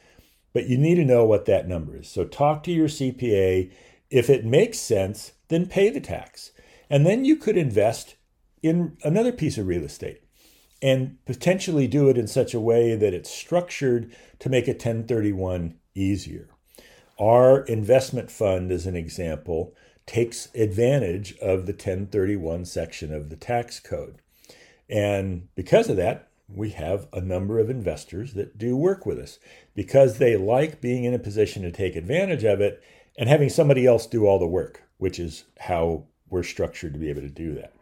but 0.53 0.67
you 0.67 0.77
need 0.77 0.95
to 0.95 1.05
know 1.05 1.25
what 1.25 1.45
that 1.45 1.67
number 1.67 1.97
is. 1.97 2.07
So 2.07 2.23
talk 2.23 2.63
to 2.63 2.71
your 2.71 2.87
CPA. 2.87 3.71
If 4.09 4.29
it 4.29 4.45
makes 4.45 4.79
sense, 4.79 5.33
then 5.49 5.65
pay 5.65 5.89
the 5.89 5.99
tax. 5.99 6.51
And 6.89 7.05
then 7.05 7.25
you 7.25 7.35
could 7.35 7.57
invest 7.57 8.15
in 8.61 8.97
another 9.03 9.31
piece 9.31 9.57
of 9.57 9.67
real 9.67 9.83
estate 9.83 10.21
and 10.81 11.17
potentially 11.25 11.87
do 11.87 12.09
it 12.09 12.17
in 12.17 12.27
such 12.27 12.53
a 12.53 12.59
way 12.59 12.95
that 12.95 13.13
it's 13.13 13.29
structured 13.29 14.15
to 14.39 14.49
make 14.49 14.67
a 14.67 14.71
1031 14.71 15.75
easier. 15.95 16.49
Our 17.19 17.61
investment 17.61 18.29
fund, 18.29 18.71
as 18.71 18.85
an 18.85 18.95
example, 18.95 19.73
takes 20.05 20.53
advantage 20.53 21.37
of 21.37 21.65
the 21.65 21.71
1031 21.71 22.65
section 22.65 23.13
of 23.13 23.29
the 23.29 23.35
tax 23.35 23.79
code. 23.79 24.17
And 24.89 25.47
because 25.55 25.89
of 25.89 25.95
that, 25.97 26.27
we 26.47 26.71
have 26.71 27.07
a 27.13 27.21
number 27.21 27.59
of 27.59 27.69
investors 27.69 28.33
that 28.33 28.57
do 28.57 28.75
work 28.75 29.05
with 29.05 29.17
us 29.17 29.39
because 29.75 30.17
they 30.17 30.35
like 30.35 30.81
being 30.81 31.03
in 31.03 31.13
a 31.13 31.19
position 31.19 31.63
to 31.63 31.71
take 31.71 31.95
advantage 31.95 32.43
of 32.43 32.61
it 32.61 32.83
and 33.17 33.29
having 33.29 33.49
somebody 33.49 33.85
else 33.85 34.05
do 34.05 34.25
all 34.25 34.39
the 34.39 34.47
work, 34.47 34.83
which 34.97 35.19
is 35.19 35.45
how 35.61 36.05
we're 36.29 36.43
structured 36.43 36.93
to 36.93 36.99
be 36.99 37.09
able 37.09 37.21
to 37.21 37.29
do 37.29 37.53
that. 37.53 37.73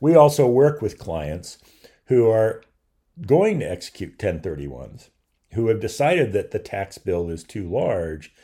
We 0.00 0.14
also 0.14 0.46
work 0.46 0.82
with 0.82 0.98
clients 0.98 1.58
who 2.06 2.28
are 2.28 2.62
going 3.26 3.60
to 3.60 3.70
execute 3.70 4.18
1031s, 4.18 5.10
who 5.52 5.68
have 5.68 5.80
decided 5.80 6.32
that 6.32 6.50
the 6.50 6.58
tax 6.58 6.98
bill 6.98 7.30
is 7.30 7.44
too 7.44 7.68
large, 7.68 8.34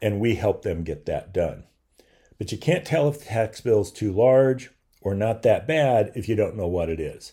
and 0.00 0.20
we 0.20 0.36
help 0.36 0.62
them 0.62 0.84
get 0.84 1.06
that 1.06 1.32
done. 1.32 1.64
But 2.38 2.52
you 2.52 2.58
can't 2.58 2.84
tell 2.84 3.08
if 3.08 3.18
the 3.18 3.26
tax 3.26 3.60
bill 3.60 3.82
is 3.82 3.90
too 3.90 4.12
large 4.12 4.70
or 5.00 5.14
not 5.14 5.42
that 5.42 5.66
bad 5.66 6.12
if 6.14 6.28
you 6.28 6.34
don't 6.34 6.56
know 6.56 6.66
what 6.66 6.88
it 6.88 7.00
is. 7.00 7.32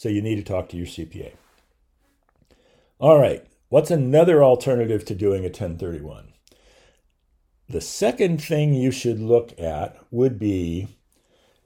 So 0.00 0.08
you 0.08 0.22
need 0.22 0.36
to 0.36 0.42
talk 0.42 0.70
to 0.70 0.78
your 0.78 0.86
CPA. 0.86 1.32
All 2.98 3.20
right, 3.20 3.46
what's 3.68 3.90
another 3.90 4.42
alternative 4.42 5.04
to 5.04 5.14
doing 5.14 5.42
a 5.42 5.48
1031? 5.48 6.32
The 7.68 7.82
second 7.82 8.42
thing 8.42 8.72
you 8.72 8.92
should 8.92 9.20
look 9.20 9.52
at 9.60 9.98
would 10.10 10.38
be 10.38 10.96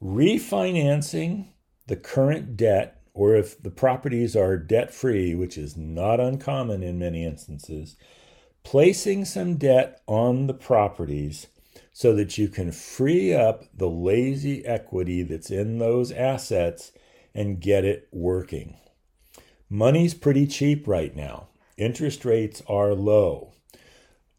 refinancing 0.03 1.51
the 1.87 1.95
current 1.95 2.57
debt, 2.57 3.01
or 3.13 3.37
if 3.37 3.63
the 3.63 3.71
properties 3.71 4.35
are 4.35 4.57
debt 4.57 4.93
free, 4.93 5.37
which 5.37 5.57
is 5.57 5.77
not 5.77 6.19
uncommon 6.19 6.83
in 6.83 6.99
many 6.99 7.25
instances, 7.25 7.95
placing 8.65 9.27
some 9.27 9.59
debt 9.59 10.03
on 10.09 10.49
the 10.49 10.55
properties 10.55 11.47
so 11.93 12.13
that 12.17 12.37
you 12.37 12.49
can 12.49 12.73
free 12.73 13.33
up 13.33 13.63
the 13.73 13.89
lazy 13.89 14.67
equity 14.67 15.23
that's 15.23 15.53
in 15.53 15.79
those 15.79 16.11
assets 16.11 16.91
and 17.35 17.61
get 17.61 17.85
it 17.85 18.09
working. 18.13 18.77
Money's 19.69 20.15
pretty 20.15 20.47
cheap 20.47 20.87
right 20.87 21.15
now. 21.17 21.49
Interest 21.77 22.25
rates 22.25 22.63
are 22.69 22.95
low. 22.95 23.53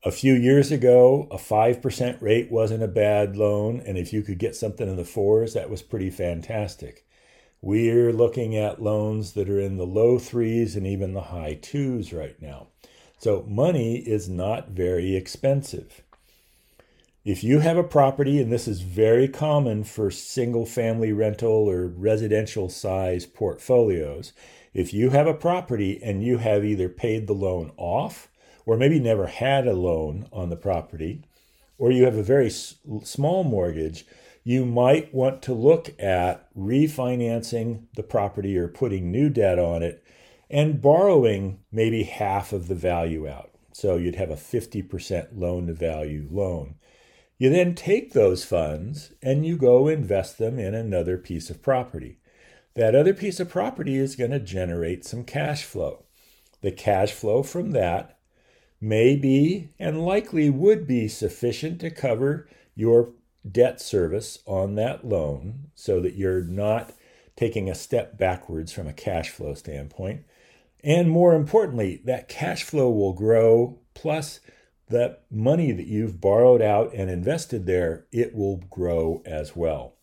A 0.03 0.11
few 0.11 0.33
years 0.33 0.71
ago, 0.71 1.27
a 1.31 1.37
5% 1.37 2.21
rate 2.21 2.51
wasn't 2.51 2.83
a 2.83 2.87
bad 2.87 3.35
loan, 3.35 3.81
and 3.85 3.97
if 3.97 4.13
you 4.13 4.21
could 4.21 4.37
get 4.37 4.55
something 4.55 4.87
in 4.87 4.97
the 4.97 5.03
fours, 5.03 5.53
that 5.53 5.69
was 5.69 5.81
pretty 5.81 6.11
fantastic. 6.11 7.05
We're 7.59 8.13
looking 8.13 8.55
at 8.55 8.81
loans 8.81 9.33
that 9.33 9.49
are 9.49 9.59
in 9.59 9.77
the 9.77 9.87
low 9.87 10.19
threes 10.19 10.75
and 10.75 10.85
even 10.85 11.13
the 11.13 11.21
high 11.21 11.55
twos 11.55 12.13
right 12.13 12.39
now. 12.39 12.67
So 13.17 13.43
money 13.47 13.95
is 13.97 14.29
not 14.29 14.69
very 14.69 15.15
expensive. 15.15 16.03
If 17.25 17.43
you 17.43 17.57
have 17.61 17.75
a 17.75 17.83
property, 17.83 18.39
and 18.39 18.51
this 18.51 18.67
is 18.67 18.81
very 18.81 19.27
common 19.27 19.83
for 19.83 20.11
single 20.11 20.67
family 20.67 21.11
rental 21.11 21.67
or 21.67 21.87
residential 21.87 22.69
size 22.69 23.25
portfolios, 23.25 24.31
if 24.75 24.93
you 24.93 25.09
have 25.09 25.25
a 25.25 25.33
property 25.33 25.99
and 26.03 26.23
you 26.23 26.37
have 26.37 26.63
either 26.63 26.87
paid 26.87 27.25
the 27.25 27.33
loan 27.33 27.71
off 27.77 28.29
or 28.63 28.77
maybe 28.77 28.99
never 28.99 29.25
had 29.25 29.65
a 29.65 29.73
loan 29.73 30.27
on 30.31 30.51
the 30.51 30.55
property, 30.55 31.23
or 31.79 31.89
you 31.89 32.03
have 32.05 32.15
a 32.15 32.21
very 32.21 32.45
s- 32.45 32.75
small 33.03 33.43
mortgage, 33.43 34.05
you 34.43 34.63
might 34.63 35.11
want 35.11 35.41
to 35.41 35.53
look 35.55 35.99
at 35.99 36.47
refinancing 36.55 37.87
the 37.95 38.03
property 38.03 38.55
or 38.55 38.67
putting 38.67 39.11
new 39.11 39.29
debt 39.29 39.57
on 39.57 39.81
it 39.81 40.03
and 40.47 40.79
borrowing 40.79 41.59
maybe 41.71 42.03
half 42.03 42.53
of 42.53 42.67
the 42.67 42.75
value 42.75 43.27
out. 43.27 43.49
So 43.73 43.97
you'd 43.97 44.13
have 44.13 44.29
a 44.29 44.35
50% 44.35 45.29
loan 45.33 45.65
to 45.65 45.73
value 45.73 46.27
loan. 46.29 46.75
You 47.37 47.49
then 47.49 47.75
take 47.75 48.13
those 48.13 48.45
funds 48.45 49.11
and 49.21 49.45
you 49.45 49.57
go 49.57 49.87
invest 49.87 50.37
them 50.37 50.57
in 50.57 50.73
another 50.73 51.17
piece 51.17 51.49
of 51.49 51.61
property. 51.61 52.19
That 52.75 52.95
other 52.95 53.13
piece 53.13 53.39
of 53.39 53.49
property 53.49 53.95
is 53.97 54.15
going 54.15 54.31
to 54.31 54.39
generate 54.39 55.05
some 55.05 55.23
cash 55.23 55.63
flow. 55.63 56.05
The 56.61 56.71
cash 56.71 57.11
flow 57.11 57.43
from 57.43 57.71
that 57.71 58.17
may 58.79 59.15
be 59.15 59.69
and 59.79 60.05
likely 60.05 60.49
would 60.49 60.87
be 60.87 61.07
sufficient 61.07 61.79
to 61.81 61.89
cover 61.89 62.47
your 62.75 63.11
debt 63.49 63.81
service 63.81 64.39
on 64.45 64.75
that 64.75 65.05
loan 65.05 65.69
so 65.75 65.99
that 66.01 66.15
you're 66.15 66.43
not 66.43 66.93
taking 67.35 67.69
a 67.69 67.75
step 67.75 68.17
backwards 68.17 68.71
from 68.71 68.87
a 68.87 68.93
cash 68.93 69.29
flow 69.29 69.53
standpoint. 69.53 70.21
And 70.83 71.09
more 71.09 71.35
importantly, 71.35 72.01
that 72.05 72.29
cash 72.29 72.63
flow 72.63 72.89
will 72.89 73.13
grow, 73.13 73.79
plus 73.93 74.39
that 74.89 75.23
money 75.31 75.71
that 75.71 75.87
you've 75.87 76.21
borrowed 76.21 76.61
out 76.61 76.93
and 76.93 77.09
invested 77.09 77.65
there, 77.65 78.05
it 78.11 78.35
will 78.35 78.57
grow 78.69 79.21
as 79.25 79.55
well. 79.55 79.93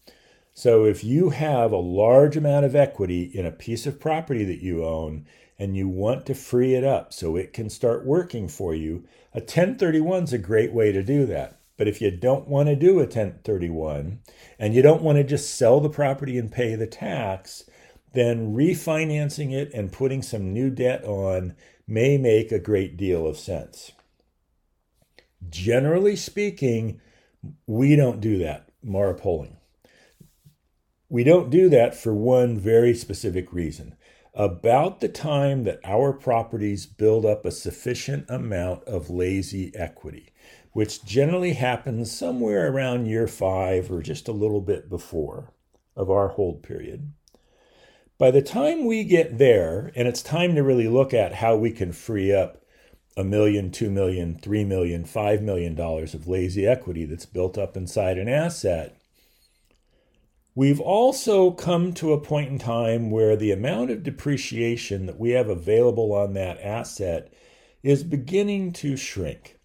So 0.55 0.85
if 0.85 1.03
you 1.03 1.31
have 1.31 1.73
a 1.73 1.77
large 1.77 2.37
amount 2.37 2.67
of 2.67 2.77
equity 2.77 3.23
in 3.23 3.47
a 3.47 3.53
piece 3.53 3.87
of 3.87 4.01
property 4.01 4.45
that 4.45 4.62
you 4.62 4.85
own, 4.85 5.27
and 5.62 5.77
you 5.77 5.89
want 5.89 6.27
to 6.27 6.35
free 6.35 6.75
it 6.75 6.83
up 6.83 7.12
so 7.12 7.37
it 7.37 7.53
can 7.53 7.71
start 7.71 8.05
working 8.05 8.49
for 8.49 8.75
you, 8.75 9.05
a 9.33 9.39
1031 9.39 10.25
is 10.25 10.33
a 10.33 10.39
great 10.39 10.73
way 10.73 10.91
to 10.91 11.05
do 11.05 11.25
that. 11.27 11.61
But 11.77 11.87
if 11.87 12.01
you 12.01 12.11
don't 12.11 12.49
want 12.49 12.69
to 12.69 12.75
do 12.75 12.99
a 12.99 13.05
1031 13.05 14.19
and 14.59 14.75
you 14.75 14.83
don't 14.83 15.03
want 15.03 15.19
to 15.19 15.25
just 15.25 15.55
sell 15.55 15.79
the 15.79 15.89
property 15.89 16.37
and 16.37 16.51
pay 16.51 16.75
the 16.75 16.89
tax, 16.89 17.62
then 18.12 18.55
refinancing 18.55 19.53
it 19.53 19.71
and 19.73 19.93
putting 19.93 20.21
some 20.21 20.53
new 20.53 20.69
debt 20.69 21.05
on 21.05 21.55
may 21.87 22.19
make 22.19 22.51
a 22.51 22.59
great 22.59 22.97
deal 22.97 23.25
of 23.25 23.39
sense. 23.39 23.93
Generally 25.49 26.16
speaking, 26.16 27.00
we 27.66 27.96
don't 27.96 28.20
do 28.20 28.38
that, 28.38 28.68
Mara 28.82 29.14
Poling. 29.14 29.56
We 31.08 31.25
don't 31.25 31.50
do 31.50 31.68
that 31.68 31.94
for 31.94 32.14
one 32.14 32.58
very 32.58 32.94
specific 32.94 33.52
reason 33.52 33.96
about 34.34 35.00
the 35.00 35.08
time 35.08 35.64
that 35.64 35.80
our 35.84 36.12
properties 36.12 36.87
build 36.87 37.26
up 37.26 37.44
a 37.44 37.50
sufficient 37.50 38.25
amount 38.30 38.82
of 38.84 39.11
lazy 39.11 39.75
equity, 39.75 40.32
which 40.72 41.04
generally 41.04 41.52
happens 41.52 42.11
somewhere 42.11 42.72
around 42.72 43.06
year 43.06 43.26
five 43.26 43.90
or 43.90 44.00
just 44.00 44.28
a 44.28 44.32
little 44.32 44.62
bit 44.62 44.88
before 44.88 45.52
of 45.94 46.11
our 46.11 46.28
hold 46.28 46.62
period. 46.62 47.12
By 48.16 48.30
the 48.30 48.40
time 48.40 48.87
we 48.87 49.04
get 49.04 49.37
there, 49.37 49.92
and 49.94 50.08
it's 50.08 50.22
time 50.22 50.54
to 50.54 50.62
really 50.62 50.88
look 50.88 51.12
at 51.12 51.34
how 51.34 51.56
we 51.56 51.70
can 51.70 51.92
free 51.92 52.32
up 52.32 52.62
a 53.16 53.25
million, 53.25 53.71
two 53.71 53.90
million, 53.90 54.38
three 54.38 54.64
million, 54.64 55.04
five 55.04 55.42
million 55.42 55.75
dollars 55.75 56.14
of 56.14 56.28
lazy 56.28 56.66
equity 56.66 57.04
that's 57.04 57.26
built 57.26 57.59
up 57.59 57.76
inside 57.76 58.19
an 58.19 58.28
asset, 58.28 58.97
We've 60.54 60.81
also 60.81 61.50
come 61.50 61.95
to 61.95 62.12
a 62.12 62.21
point 62.21 62.50
in 62.50 62.59
time 62.59 63.11
where 63.11 63.37
the 63.37 63.52
amount 63.52 63.90
of 63.90 64.02
depreciation 64.02 65.07
that 65.07 65.19
we 65.19 65.31
have 65.31 65.49
available 65.49 66.12
on 66.12 66.35
that 66.35 66.61
asset 66.61 67.33
is 67.83 68.04
beginning 68.04 68.73
to 68.75 68.97
shrink. 68.99 69.59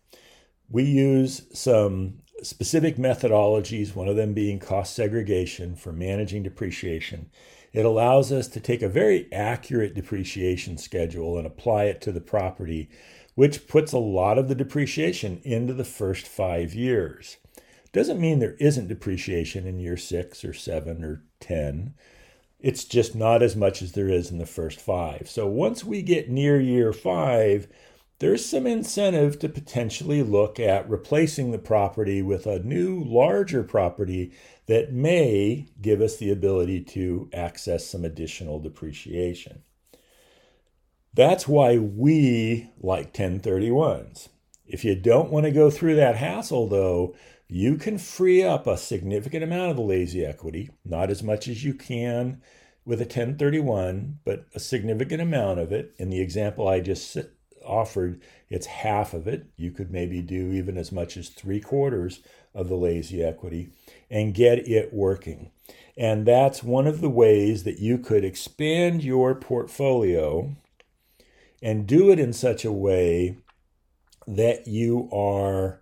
We 0.70 0.84
use 0.84 1.42
some 1.52 2.20
specific 2.42 2.96
methodologies, 2.96 3.96
one 3.96 4.08
of 4.08 4.16
them 4.16 4.34
being 4.34 4.60
cost 4.60 4.96
segregation 4.96 5.76
for 5.76 5.92
managing 5.92 6.44
depreciation. 6.44 7.32
It 7.74 7.84
allows 7.84 8.32
us 8.32 8.48
to 8.50 8.62
take 8.62 8.82
a 8.82 8.88
very 8.88 9.32
accurate 9.34 9.94
depreciation 9.94 10.78
schedule 10.78 11.38
and 11.38 11.46
apply 11.46 11.86
it 11.86 12.00
to 12.02 12.14
the 12.14 12.22
property, 12.22 12.90
which 13.38 13.68
puts 13.68 13.92
a 13.92 14.00
lot 14.00 14.40
of 14.40 14.48
the 14.48 14.56
depreciation 14.56 15.40
into 15.44 15.72
the 15.72 15.84
first 15.84 16.26
five 16.26 16.74
years. 16.74 17.38
Doesn't 17.94 18.20
mean 18.20 18.40
there 18.40 18.56
isn't 18.60 18.88
depreciation 18.88 19.68
in 19.68 19.78
year 19.78 19.96
six 19.96 20.44
or 20.44 20.54
seven 20.54 21.04
or 21.04 21.22
10. 21.40 21.94
It's 22.60 22.84
just 22.84 23.14
not 23.14 23.44
as 23.44 23.56
much 23.56 23.84
as 23.84 23.92
there 23.92 24.10
is 24.10 24.32
in 24.32 24.40
the 24.40 24.48
first 24.48 24.82
five. 24.82 25.30
So 25.30 25.46
once 25.46 25.84
we 25.84 26.02
get 26.02 26.32
near 26.32 26.60
year 26.60 26.92
five, 26.92 27.68
there's 28.18 28.44
some 28.44 28.66
incentive 28.66 29.38
to 29.38 29.50
potentially 29.50 30.24
look 30.24 30.60
at 30.60 30.90
replacing 30.90 31.52
the 31.52 31.60
property 31.60 32.24
with 32.24 32.48
a 32.48 32.64
new, 32.64 33.04
larger 33.04 33.62
property 33.62 34.32
that 34.66 34.92
may 34.92 35.68
give 35.80 36.02
us 36.02 36.18
the 36.18 36.32
ability 36.32 36.82
to 36.86 37.30
access 37.32 37.86
some 37.86 38.04
additional 38.04 38.60
depreciation. 38.60 39.62
That's 41.18 41.48
why 41.48 41.80
we 41.80 42.70
like 42.80 43.12
1031s. 43.12 44.30
If 44.68 44.86
you 44.86 44.94
don't 44.94 45.32
want 45.32 45.48
to 45.48 45.52
go 45.52 45.72
through 45.72 45.96
that 45.96 46.18
hassle, 46.18 46.68
though, 46.68 47.16
you 47.48 47.78
can 47.78 47.98
free 47.98 48.44
up 48.44 48.68
a 48.68 48.78
significant 48.78 49.44
amount 49.44 49.72
of 49.72 49.78
the 49.78 49.82
lazy 49.82 50.24
equity, 50.24 50.70
not 50.86 51.10
as 51.10 51.24
much 51.24 51.48
as 51.48 51.64
you 51.64 51.74
can 51.74 52.40
with 52.86 53.00
a 53.00 53.06
1031, 53.06 54.20
but 54.26 54.46
a 54.54 54.60
significant 54.60 55.20
amount 55.20 55.60
of 55.60 55.72
it. 55.72 55.96
In 55.98 56.12
the 56.12 56.22
example 56.22 56.68
I 56.68 56.82
just 56.82 57.18
offered, 57.66 58.22
it's 58.48 58.68
half 58.68 59.16
of 59.16 59.28
it. 59.28 59.48
You 59.56 59.72
could 59.72 59.90
maybe 59.90 60.22
do 60.22 60.52
even 60.52 60.78
as 60.78 60.92
much 60.92 61.18
as 61.18 61.30
three 61.30 61.60
quarters 61.60 62.20
of 62.54 62.70
the 62.70 62.78
lazy 62.78 63.24
equity 63.24 63.72
and 64.12 64.36
get 64.36 64.68
it 64.68 64.94
working. 64.94 65.50
And 65.98 66.28
that's 66.28 66.62
one 66.62 66.86
of 66.86 67.02
the 67.02 67.10
ways 67.10 67.64
that 67.64 67.80
you 67.80 67.98
could 67.98 68.24
expand 68.24 69.04
your 69.04 69.34
portfolio 69.34 70.56
and 71.62 71.88
do 71.88 72.12
it 72.12 72.20
in 72.20 72.34
such 72.34 72.66
a 72.66 72.72
way 72.72 73.38
that 74.28 74.68
you 74.68 75.10
are 75.12 75.82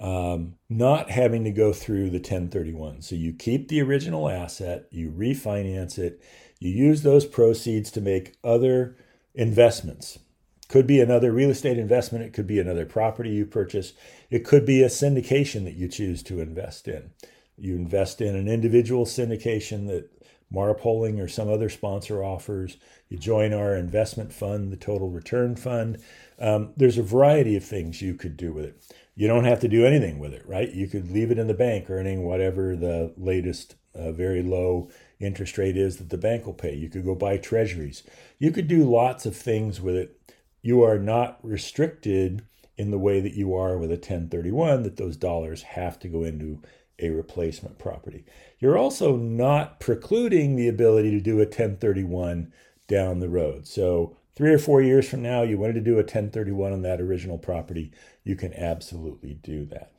um, 0.00 0.54
not 0.68 1.10
having 1.10 1.44
to 1.44 1.50
go 1.50 1.72
through 1.72 2.10
the 2.10 2.18
1031. 2.18 3.02
So 3.02 3.14
you 3.14 3.32
keep 3.32 3.68
the 3.68 3.80
original 3.82 4.28
asset, 4.28 4.86
you 4.90 5.10
refinance 5.10 5.98
it, 5.98 6.20
you 6.58 6.70
use 6.70 7.02
those 7.02 7.26
proceeds 7.26 7.90
to 7.92 8.00
make 8.00 8.36
other 8.42 8.96
investments. 9.34 10.18
Could 10.68 10.86
be 10.86 11.00
another 11.00 11.30
real 11.30 11.50
estate 11.50 11.78
investment, 11.78 12.24
it 12.24 12.32
could 12.32 12.46
be 12.46 12.58
another 12.58 12.86
property 12.86 13.30
you 13.30 13.46
purchase, 13.46 13.92
it 14.30 14.44
could 14.44 14.64
be 14.64 14.82
a 14.82 14.88
syndication 14.88 15.64
that 15.64 15.74
you 15.74 15.88
choose 15.88 16.22
to 16.24 16.40
invest 16.40 16.88
in. 16.88 17.10
You 17.56 17.76
invest 17.76 18.20
in 18.20 18.34
an 18.34 18.48
individual 18.48 19.04
syndication 19.04 19.86
that 19.86 20.10
Mara 20.50 20.74
or 20.74 21.28
some 21.28 21.48
other 21.48 21.68
sponsor 21.68 22.22
offers. 22.22 22.76
You 23.14 23.20
join 23.20 23.52
our 23.54 23.76
investment 23.76 24.32
fund, 24.32 24.72
the 24.72 24.76
Total 24.76 25.08
Return 25.08 25.54
Fund. 25.54 26.02
Um, 26.40 26.72
there's 26.76 26.98
a 26.98 27.02
variety 27.04 27.54
of 27.54 27.62
things 27.62 28.02
you 28.02 28.14
could 28.14 28.36
do 28.36 28.52
with 28.52 28.64
it. 28.64 28.82
You 29.14 29.28
don't 29.28 29.44
have 29.44 29.60
to 29.60 29.68
do 29.68 29.86
anything 29.86 30.18
with 30.18 30.34
it, 30.34 30.42
right? 30.48 30.68
You 30.68 30.88
could 30.88 31.12
leave 31.12 31.30
it 31.30 31.38
in 31.38 31.46
the 31.46 31.54
bank 31.54 31.88
earning 31.88 32.24
whatever 32.24 32.74
the 32.74 33.14
latest 33.16 33.76
uh, 33.94 34.10
very 34.10 34.42
low 34.42 34.90
interest 35.20 35.58
rate 35.58 35.76
is 35.76 35.98
that 35.98 36.10
the 36.10 36.18
bank 36.18 36.44
will 36.44 36.54
pay. 36.54 36.74
You 36.74 36.88
could 36.88 37.04
go 37.04 37.14
buy 37.14 37.36
treasuries. 37.36 38.02
You 38.40 38.50
could 38.50 38.66
do 38.66 38.82
lots 38.82 39.26
of 39.26 39.36
things 39.36 39.80
with 39.80 39.94
it. 39.94 40.20
You 40.60 40.82
are 40.82 40.98
not 40.98 41.38
restricted 41.44 42.44
in 42.76 42.90
the 42.90 42.98
way 42.98 43.20
that 43.20 43.34
you 43.34 43.54
are 43.54 43.78
with 43.78 43.92
a 43.92 43.94
1031 43.94 44.82
that 44.82 44.96
those 44.96 45.16
dollars 45.16 45.62
have 45.62 46.00
to 46.00 46.08
go 46.08 46.24
into 46.24 46.60
a 46.98 47.10
replacement 47.10 47.78
property. 47.78 48.24
You're 48.58 48.76
also 48.76 49.14
not 49.14 49.78
precluding 49.78 50.56
the 50.56 50.66
ability 50.66 51.12
to 51.12 51.20
do 51.20 51.36
a 51.36 51.44
1031 51.44 52.52
down 52.86 53.20
the 53.20 53.28
road. 53.28 53.66
So, 53.66 54.16
three 54.36 54.52
or 54.52 54.58
four 54.58 54.82
years 54.82 55.08
from 55.08 55.22
now, 55.22 55.42
you 55.42 55.58
wanted 55.58 55.74
to 55.74 55.80
do 55.80 55.94
a 55.94 55.98
1031 55.98 56.72
on 56.72 56.82
that 56.82 57.00
original 57.00 57.38
property, 57.38 57.92
you 58.24 58.36
can 58.36 58.52
absolutely 58.54 59.34
do 59.34 59.64
that. 59.66 59.92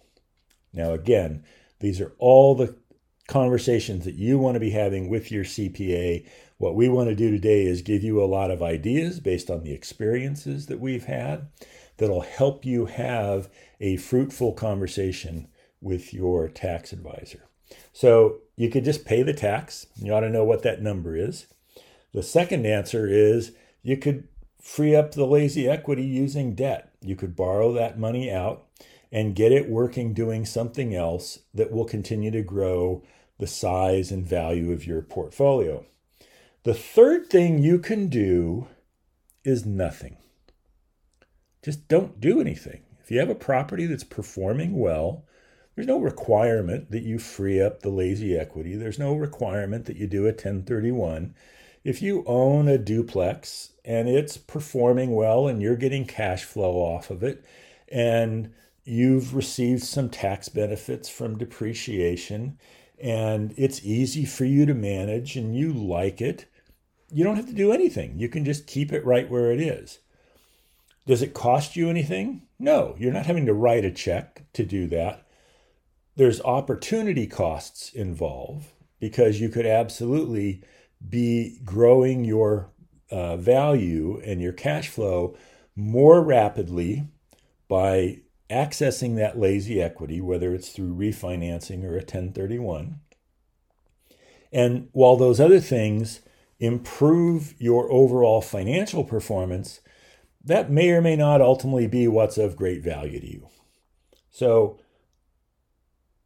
Now, 0.74 0.92
again, 0.92 1.44
these 1.80 2.02
are 2.02 2.14
all 2.20 2.56
the 2.56 2.76
conversations 3.28 4.06
that 4.06 4.16
you 4.16 4.38
want 4.38 4.56
to 4.56 4.60
be 4.60 4.72
having 4.72 5.10
with 5.10 5.32
your 5.32 5.44
CPA. 5.44 6.28
What 6.58 6.76
we 6.76 6.90
want 6.90 7.10
to 7.10 7.16
do 7.16 7.32
today 7.32 7.66
is 7.66 7.82
give 7.82 8.04
you 8.04 8.22
a 8.22 8.26
lot 8.26 8.52
of 8.52 8.62
ideas 8.62 9.20
based 9.20 9.50
on 9.50 9.64
the 9.64 9.74
experiences 9.74 10.68
that 10.68 10.80
we've 10.80 11.06
had 11.06 11.48
that'll 11.98 12.22
help 12.22 12.66
you 12.66 12.86
have 12.86 13.50
a 13.80 13.98
fruitful 13.98 14.54
conversation 14.54 15.48
with 15.82 16.14
your 16.14 16.48
tax 16.48 16.94
advisor. 16.94 17.46
So 17.94 18.40
you 18.56 18.70
could 18.70 18.86
just 18.86 19.06
pay 19.06 19.24
the 19.24 19.34
tax. 19.34 19.88
You 19.96 20.14
ought 20.14 20.22
to 20.22 20.30
know 20.30 20.44
what 20.44 20.64
that 20.64 20.82
number 20.82 21.16
is. 21.16 21.48
The 22.16 22.24
second 22.24 22.66
answer 22.66 23.06
is 23.10 23.52
you 23.84 23.98
could 23.98 24.30
free 24.62 24.96
up 24.96 25.12
the 25.12 25.28
lazy 25.28 25.68
equity 25.68 26.06
using 26.06 26.56
debt. 26.56 26.94
You 27.02 27.18
could 27.18 27.36
borrow 27.36 27.74
that 27.74 28.00
money 28.00 28.32
out 28.32 28.68
and 29.12 29.36
get 29.36 29.52
it 29.52 29.70
working 29.70 30.14
doing 30.14 30.46
something 30.46 30.96
else 30.96 31.40
that 31.54 31.74
will 31.74 31.84
continue 31.84 32.32
to 32.32 32.42
grow 32.42 33.04
the 33.38 33.48
size 33.48 34.12
and 34.12 34.26
value 34.26 34.72
of 34.72 34.88
your 34.88 35.02
portfolio. 35.02 35.84
The 36.64 36.74
third 36.74 37.30
thing 37.30 37.62
you 37.62 37.80
can 37.80 38.08
do 38.08 38.68
is 39.44 39.66
nothing. 39.66 40.16
Just 41.66 41.90
don't 41.90 42.22
do 42.22 42.40
anything. 42.40 42.84
If 43.04 43.12
you 43.12 43.20
have 43.20 43.30
a 43.30 43.36
property 43.36 43.88
that's 43.88 44.06
performing 44.06 44.80
well, 44.80 45.26
there's 45.76 45.86
no 45.86 46.00
requirement 46.00 46.92
that 46.92 47.04
you 47.04 47.20
free 47.20 47.62
up 47.62 47.82
the 47.82 47.90
lazy 47.90 48.38
equity. 48.38 48.78
There's 48.78 49.00
no 49.00 49.16
requirement 49.16 49.84
that 49.88 49.98
you 49.98 50.08
do 50.08 50.22
a 50.22 50.32
1031. 50.32 51.36
If 51.86 52.02
you 52.02 52.26
own 52.28 52.68
a 52.68 52.78
duplex 52.78 53.70
and 53.86 54.10
it's 54.10 54.36
performing 54.36 55.16
well 55.16 55.48
and 55.48 55.62
you're 55.62 55.78
getting 55.78 56.06
cash 56.06 56.44
flow 56.44 56.74
off 56.74 57.10
of 57.10 57.24
it 57.24 57.46
and 57.88 58.54
you've 58.84 59.34
received 59.34 59.84
some 59.84 60.10
tax 60.10 60.50
benefits 60.50 61.08
from 61.08 61.38
depreciation 61.38 62.60
and 63.00 63.54
it's 63.56 63.86
easy 63.86 64.26
for 64.26 64.44
you 64.44 64.66
to 64.66 64.74
manage 64.74 65.38
and 65.38 65.56
you 65.56 65.72
like 65.72 66.20
it, 66.20 66.46
you 67.10 67.24
don't 67.24 67.38
have 67.38 67.48
to 67.48 67.54
do 67.54 67.72
anything. 67.72 68.20
You 68.20 68.28
can 68.28 68.44
just 68.44 68.68
keep 68.68 68.92
it 68.92 69.06
right 69.06 69.30
where 69.30 69.52
it 69.52 69.62
is. 69.62 70.00
Does 71.08 71.22
it 71.22 71.34
cost 71.34 71.78
you 71.78 71.90
anything? 71.90 72.42
No, 72.60 72.96
you're 72.98 73.14
not 73.14 73.28
having 73.28 73.46
to 73.46 73.54
write 73.54 73.86
a 73.86 73.92
check 73.92 74.44
to 74.54 74.66
do 74.66 74.88
that 74.88 75.26
there's 76.16 76.42
opportunity 76.42 77.28
costs 77.28 77.92
involved 77.92 78.68
because 79.00 79.42
you 79.42 79.50
could 79.50 79.66
absolutely 79.66 80.62
be 81.08 81.60
growing 81.64 82.26
your 82.26 82.70
uh, 83.12 83.38
value 83.38 84.22
and 84.26 84.42
your 84.42 84.54
cash 84.54 84.90
flow 84.90 85.38
more 85.76 86.22
rapidly 86.22 87.08
by 87.68 88.20
accessing 88.50 89.16
that 89.16 89.38
lazy 89.40 89.82
equity, 89.82 90.22
whether 90.22 90.54
it's 90.54 90.70
through 90.70 90.96
refinancing 90.96 91.84
or 91.84 91.94
a 91.94 92.00
1031. 92.00 93.00
And 94.52 94.90
while 94.92 95.18
those 95.18 95.40
other 95.40 95.60
things 95.60 96.22
improve 96.60 97.56
your 97.60 97.92
overall 97.92 98.42
financial 98.42 99.04
performance, 99.04 99.82
that 100.44 100.70
may 100.70 100.92
or 100.92 101.02
may 101.02 101.16
not 101.16 101.42
ultimately 101.42 101.88
be 101.88 102.08
what's 102.08 102.38
of 102.38 102.56
great 102.56 102.84
value 102.84 103.20
to 103.20 103.28
you. 103.28 103.48
So, 104.30 104.80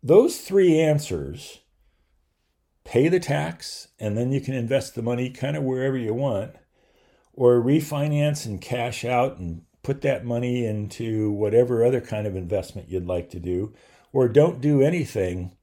those 0.01 0.39
three 0.39 0.79
answers 0.79 1.58
pay 2.89 3.07
the 3.07 3.19
tax, 3.19 3.89
and 3.99 4.17
then 4.17 4.31
you 4.31 4.41
can 4.41 4.55
invest 4.55 4.95
the 4.95 5.03
money 5.03 5.29
kind 5.29 5.55
of 5.55 5.61
wherever 5.61 5.95
you 5.95 6.11
want, 6.11 6.55
or 7.33 7.61
refinance 7.61 8.47
and 8.47 8.59
cash 8.59 9.05
out 9.05 9.37
and 9.37 9.61
put 9.83 10.01
that 10.01 10.25
money 10.25 10.65
into 10.65 11.29
whatever 11.29 11.85
other 11.85 12.01
kind 12.01 12.25
of 12.25 12.35
investment 12.35 12.89
you'd 12.89 13.05
like 13.05 13.29
to 13.29 13.39
do, 13.39 13.71
or 14.11 14.27
don't 14.27 14.59
do 14.59 14.81
anything. 14.81 15.55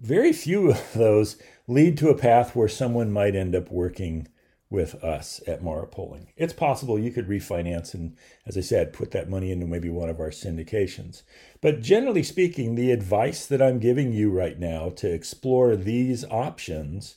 Very 0.00 0.32
few 0.32 0.70
of 0.70 0.92
those 0.94 1.36
lead 1.68 1.98
to 1.98 2.08
a 2.08 2.16
path 2.16 2.56
where 2.56 2.66
someone 2.66 3.12
might 3.12 3.36
end 3.36 3.54
up 3.54 3.70
working 3.70 4.26
with 4.74 5.02
us 5.04 5.40
at 5.46 5.62
Mara 5.62 5.86
Poling. 5.86 6.26
It's 6.36 6.52
possible 6.52 6.98
you 6.98 7.12
could 7.12 7.28
refinance 7.28 7.94
and, 7.94 8.16
as 8.44 8.58
I 8.58 8.60
said, 8.60 8.92
put 8.92 9.12
that 9.12 9.30
money 9.30 9.52
into 9.52 9.66
maybe 9.66 9.88
one 9.88 10.10
of 10.10 10.18
our 10.18 10.30
syndications. 10.30 11.22
But 11.60 11.80
generally 11.80 12.24
speaking, 12.24 12.74
the 12.74 12.90
advice 12.90 13.46
that 13.46 13.62
I'm 13.62 13.78
giving 13.78 14.12
you 14.12 14.30
right 14.30 14.58
now 14.58 14.90
to 14.96 15.10
explore 15.10 15.76
these 15.76 16.24
options 16.24 17.16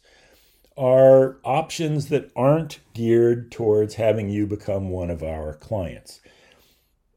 are 0.78 1.38
options 1.44 2.10
that 2.10 2.32
aren't 2.36 2.80
geared 2.94 3.52
towards 3.52 3.96
having 3.96 4.30
you 4.30 4.46
become 4.46 4.90
one 4.90 5.10
of 5.10 5.24
our 5.24 5.56
clients. 5.56 6.22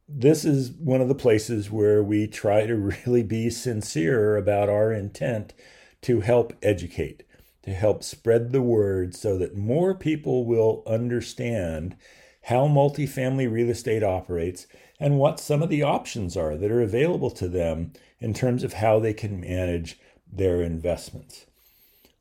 This 0.08 0.46
is 0.46 0.70
one 0.70 1.02
of 1.02 1.08
the 1.08 1.14
places 1.14 1.70
where 1.70 2.02
we 2.02 2.26
try 2.26 2.66
to 2.66 2.74
really 3.06 3.22
be 3.22 3.50
sincere 3.50 4.38
about 4.38 4.70
our 4.70 4.90
intent 4.90 5.52
to 6.00 6.20
help 6.20 6.54
educate 6.62 7.24
to 7.62 7.72
help 7.72 8.02
spread 8.02 8.52
the 8.52 8.62
word 8.62 9.14
so 9.14 9.36
that 9.38 9.56
more 9.56 9.94
people 9.94 10.44
will 10.46 10.82
understand 10.86 11.96
how 12.44 12.66
multifamily 12.66 13.50
real 13.50 13.68
estate 13.68 14.02
operates 14.02 14.66
and 14.98 15.18
what 15.18 15.40
some 15.40 15.62
of 15.62 15.68
the 15.68 15.82
options 15.82 16.36
are 16.36 16.56
that 16.56 16.70
are 16.70 16.82
available 16.82 17.30
to 17.30 17.48
them 17.48 17.92
in 18.18 18.34
terms 18.34 18.62
of 18.62 18.74
how 18.74 18.98
they 18.98 19.12
can 19.12 19.40
manage 19.40 19.98
their 20.30 20.62
investments. 20.62 21.46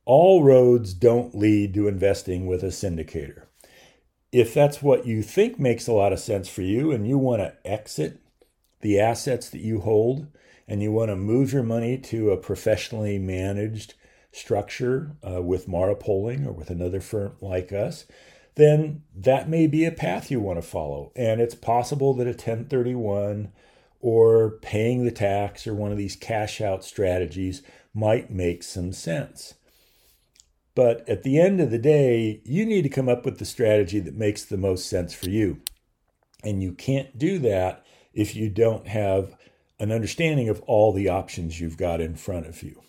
All 0.05 0.43
roads 0.43 0.93
don't 0.93 1.35
lead 1.35 1.73
to 1.75 1.87
investing 1.87 2.47
with 2.47 2.63
a 2.63 2.67
syndicator. 2.67 3.43
If 4.31 4.53
that's 4.53 4.81
what 4.81 5.05
you 5.05 5.21
think 5.23 5.59
makes 5.59 5.87
a 5.87 5.93
lot 5.93 6.13
of 6.13 6.19
sense 6.19 6.49
for 6.49 6.61
you 6.61 6.91
and 6.91 7.07
you 7.07 7.17
want 7.17 7.41
to 7.41 7.55
exit 7.65 8.19
the 8.81 8.99
assets 8.99 9.49
that 9.49 9.61
you 9.61 9.81
hold 9.81 10.27
and 10.67 10.81
you 10.81 10.91
want 10.91 11.09
to 11.09 11.15
move 11.15 11.51
your 11.51 11.63
money 11.63 11.97
to 11.97 12.31
a 12.31 12.37
professionally 12.37 13.17
managed 13.17 13.95
structure 14.31 15.15
uh, 15.27 15.41
with 15.41 15.67
Mara 15.67 15.95
Poling 15.95 16.45
or 16.45 16.51
with 16.51 16.69
another 16.69 17.01
firm 17.01 17.35
like 17.41 17.71
us, 17.71 18.05
then 18.55 19.03
that 19.15 19.49
may 19.49 19.67
be 19.67 19.85
a 19.85 19.91
path 19.91 20.29
you 20.29 20.39
want 20.39 20.57
to 20.61 20.67
follow. 20.67 21.11
And 21.15 21.39
it's 21.41 21.55
possible 21.55 22.13
that 22.15 22.27
a 22.27 22.31
1031 22.31 23.51
or 24.01 24.51
paying 24.61 25.05
the 25.05 25.11
tax 25.11 25.67
or 25.67 25.73
one 25.73 25.91
of 25.91 25.97
these 25.97 26.15
cash 26.15 26.61
out 26.61 26.83
strategies 26.83 27.61
might 27.93 28.31
make 28.31 28.63
some 28.63 28.91
sense. 28.91 29.55
But 30.75 31.07
at 31.09 31.23
the 31.23 31.39
end 31.39 31.59
of 31.59 31.71
the 31.71 31.79
day, 31.79 32.41
you 32.45 32.65
need 32.65 32.83
to 32.83 32.89
come 32.89 33.09
up 33.09 33.25
with 33.25 33.39
the 33.39 33.45
strategy 33.45 33.99
that 33.99 34.15
makes 34.15 34.43
the 34.43 34.57
most 34.57 34.87
sense 34.87 35.13
for 35.13 35.29
you. 35.29 35.61
And 36.43 36.63
you 36.63 36.71
can't 36.71 37.17
do 37.17 37.39
that 37.39 37.85
if 38.13 38.35
you 38.35 38.49
don't 38.49 38.87
have 38.87 39.35
an 39.79 39.91
understanding 39.91 40.47
of 40.47 40.61
all 40.61 40.93
the 40.93 41.09
options 41.09 41.59
you've 41.59 41.77
got 41.77 41.99
in 41.99 42.15
front 42.15 42.45
of 42.45 42.63
you. 42.63 42.81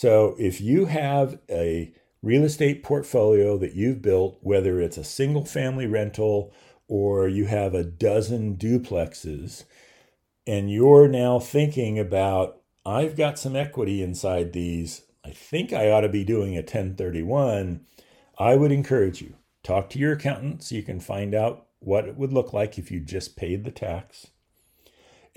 So 0.00 0.36
if 0.38 0.60
you 0.60 0.84
have 0.84 1.40
a 1.50 1.92
real 2.22 2.44
estate 2.44 2.84
portfolio 2.84 3.58
that 3.58 3.74
you've 3.74 4.00
built, 4.00 4.38
whether 4.42 4.80
it's 4.80 4.96
a 4.96 5.02
single 5.02 5.44
family 5.44 5.88
rental 5.88 6.52
or 6.86 7.26
you 7.26 7.46
have 7.46 7.74
a 7.74 7.82
dozen 7.82 8.56
duplexes, 8.56 9.64
and 10.46 10.70
you're 10.70 11.08
now 11.08 11.40
thinking 11.40 11.98
about, 11.98 12.60
I've 12.86 13.16
got 13.16 13.40
some 13.40 13.56
equity 13.56 14.00
inside 14.00 14.52
these, 14.52 15.02
I 15.24 15.30
think 15.30 15.72
I 15.72 15.90
ought 15.90 16.02
to 16.02 16.08
be 16.08 16.22
doing 16.22 16.52
a 16.54 16.60
1031, 16.60 17.80
I 18.38 18.54
would 18.54 18.70
encourage 18.70 19.20
you 19.20 19.34
talk 19.64 19.90
to 19.90 19.98
your 19.98 20.12
accountant 20.12 20.62
so 20.62 20.76
you 20.76 20.84
can 20.84 21.00
find 21.00 21.34
out 21.34 21.66
what 21.80 22.06
it 22.06 22.16
would 22.16 22.32
look 22.32 22.52
like 22.52 22.78
if 22.78 22.92
you 22.92 23.00
just 23.00 23.36
paid 23.36 23.64
the 23.64 23.72
tax. 23.72 24.28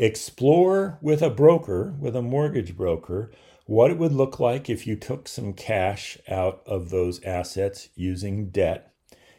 Explore 0.01 0.97
with 0.99 1.21
a 1.21 1.29
broker, 1.29 1.93
with 1.99 2.15
a 2.15 2.23
mortgage 2.23 2.75
broker, 2.75 3.29
what 3.67 3.91
it 3.91 3.99
would 3.99 4.11
look 4.11 4.39
like 4.39 4.67
if 4.67 4.87
you 4.87 4.95
took 4.95 5.27
some 5.27 5.53
cash 5.53 6.17
out 6.27 6.63
of 6.65 6.89
those 6.89 7.23
assets 7.23 7.89
using 7.93 8.49
debt, 8.49 8.95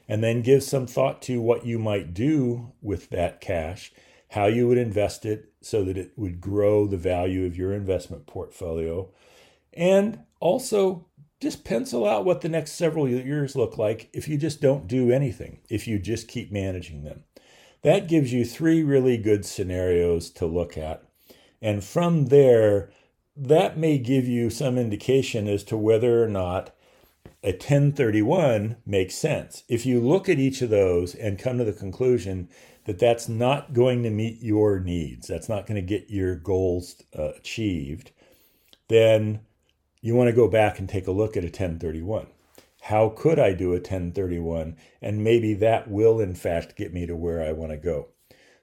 and 0.06 0.22
then 0.22 0.40
give 0.40 0.62
some 0.62 0.86
thought 0.86 1.20
to 1.22 1.40
what 1.40 1.66
you 1.66 1.80
might 1.80 2.14
do 2.14 2.74
with 2.80 3.10
that 3.10 3.40
cash, 3.40 3.92
how 4.28 4.46
you 4.46 4.68
would 4.68 4.78
invest 4.78 5.26
it 5.26 5.46
so 5.62 5.82
that 5.82 5.98
it 5.98 6.12
would 6.14 6.40
grow 6.40 6.86
the 6.86 6.96
value 6.96 7.44
of 7.44 7.56
your 7.56 7.72
investment 7.72 8.28
portfolio, 8.28 9.10
and 9.72 10.20
also 10.38 11.08
just 11.40 11.64
pencil 11.64 12.06
out 12.06 12.24
what 12.24 12.40
the 12.40 12.48
next 12.48 12.74
several 12.74 13.08
years 13.08 13.56
look 13.56 13.78
like 13.78 14.08
if 14.12 14.28
you 14.28 14.38
just 14.38 14.60
don't 14.60 14.86
do 14.86 15.10
anything, 15.10 15.58
if 15.68 15.88
you 15.88 15.98
just 15.98 16.28
keep 16.28 16.52
managing 16.52 17.02
them. 17.02 17.24
That 17.82 18.08
gives 18.08 18.32
you 18.32 18.44
three 18.44 18.82
really 18.82 19.16
good 19.16 19.44
scenarios 19.44 20.30
to 20.30 20.46
look 20.46 20.78
at. 20.78 21.02
And 21.60 21.82
from 21.82 22.26
there, 22.26 22.90
that 23.36 23.76
may 23.76 23.98
give 23.98 24.26
you 24.26 24.50
some 24.50 24.78
indication 24.78 25.48
as 25.48 25.64
to 25.64 25.76
whether 25.76 26.22
or 26.22 26.28
not 26.28 26.70
a 27.42 27.50
1031 27.50 28.76
makes 28.86 29.16
sense. 29.16 29.64
If 29.68 29.84
you 29.84 30.00
look 30.00 30.28
at 30.28 30.38
each 30.38 30.62
of 30.62 30.70
those 30.70 31.14
and 31.14 31.38
come 31.38 31.58
to 31.58 31.64
the 31.64 31.72
conclusion 31.72 32.48
that 32.84 33.00
that's 33.00 33.28
not 33.28 33.72
going 33.72 34.02
to 34.04 34.10
meet 34.10 34.40
your 34.40 34.78
needs, 34.78 35.26
that's 35.26 35.48
not 35.48 35.66
going 35.66 35.76
to 35.76 35.86
get 35.86 36.10
your 36.10 36.36
goals 36.36 37.02
uh, 37.18 37.30
achieved, 37.36 38.12
then 38.88 39.40
you 40.00 40.14
want 40.14 40.28
to 40.28 40.36
go 40.36 40.48
back 40.48 40.78
and 40.78 40.88
take 40.88 41.06
a 41.06 41.12
look 41.12 41.36
at 41.36 41.44
a 41.44 41.46
1031. 41.46 42.26
How 42.86 43.10
could 43.10 43.38
I 43.38 43.52
do 43.52 43.70
a 43.70 43.76
1031? 43.76 44.76
And 45.00 45.22
maybe 45.22 45.54
that 45.54 45.88
will, 45.88 46.18
in 46.20 46.34
fact, 46.34 46.76
get 46.76 46.92
me 46.92 47.06
to 47.06 47.14
where 47.14 47.40
I 47.40 47.52
want 47.52 47.70
to 47.70 47.76
go. 47.76 48.08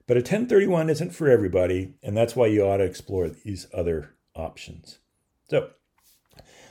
But 0.08 0.18
a 0.18 0.20
1031 0.20 0.90
isn't 0.90 1.12
for 1.12 1.30
everybody, 1.30 1.94
and 2.04 2.18
that's 2.18 2.36
why 2.36 2.48
you 2.48 2.66
ought 2.66 2.78
to 2.78 2.84
explore 2.84 3.30
these 3.30 3.68
other 3.74 4.16
options. 4.36 5.00
So, 5.50 5.70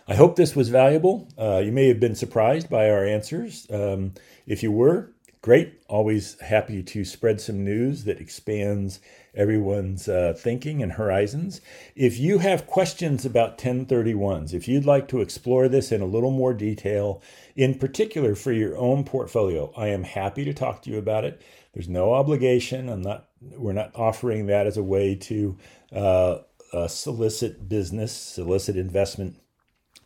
I 0.07 0.15
hope 0.15 0.37
this 0.37 0.55
was 0.55 0.69
valuable. 0.69 1.27
Uh, 1.39 1.63
you 1.65 1.73
may 1.73 1.89
have 1.89 2.01
been 2.01 2.15
surprised 2.15 2.69
by 2.69 2.91
our 2.91 3.07
answers. 3.07 3.67
Um, 3.71 4.13
if 4.47 4.63
you 4.63 4.71
were, 4.71 5.15
great. 5.41 5.81
Always 5.89 6.39
happy 6.41 6.83
to 6.83 7.05
spread 7.05 7.41
some 7.41 7.65
news 7.65 8.05
that 8.05 8.21
expands 8.21 9.01
everyone's 9.35 10.09
uh, 10.09 10.35
thinking 10.37 10.83
and 10.83 10.93
horizons. 10.93 11.61
If 11.95 12.19
you 12.19 12.39
have 12.39 12.67
questions 12.67 13.25
about 13.25 13.59
1031s, 13.59 14.53
if 14.53 14.67
you'd 14.67 14.85
like 14.85 15.09
to 15.09 15.21
explore 15.21 15.69
this 15.69 15.93
in 15.93 16.01
a 16.01 16.07
little 16.07 16.31
more 16.31 16.55
detail, 16.55 17.23
in 17.55 17.79
particular 17.79 18.35
for 18.35 18.53
your 18.53 18.77
own 18.77 19.05
portfolio, 19.05 19.73
I 19.77 19.89
am 19.89 20.05
happy 20.05 20.45
to 20.45 20.53
talk 20.53 20.83
to 20.83 20.91
you 20.91 20.99
about 20.99 21.25
it. 21.25 21.41
There's 21.73 21.89
no 21.89 22.15
obligation. 22.15 22.89
I'm 22.89 23.03
not. 23.03 23.29
We're 23.41 23.73
not 23.73 23.93
offering 23.95 24.47
that 24.47 24.67
as 24.67 24.77
a 24.77 24.83
way 24.83 25.15
to 25.15 25.57
uh, 25.93 26.39
uh, 26.73 26.89
solicit 26.89 27.69
business, 27.69 28.13
solicit 28.13 28.77
investment 28.77 29.37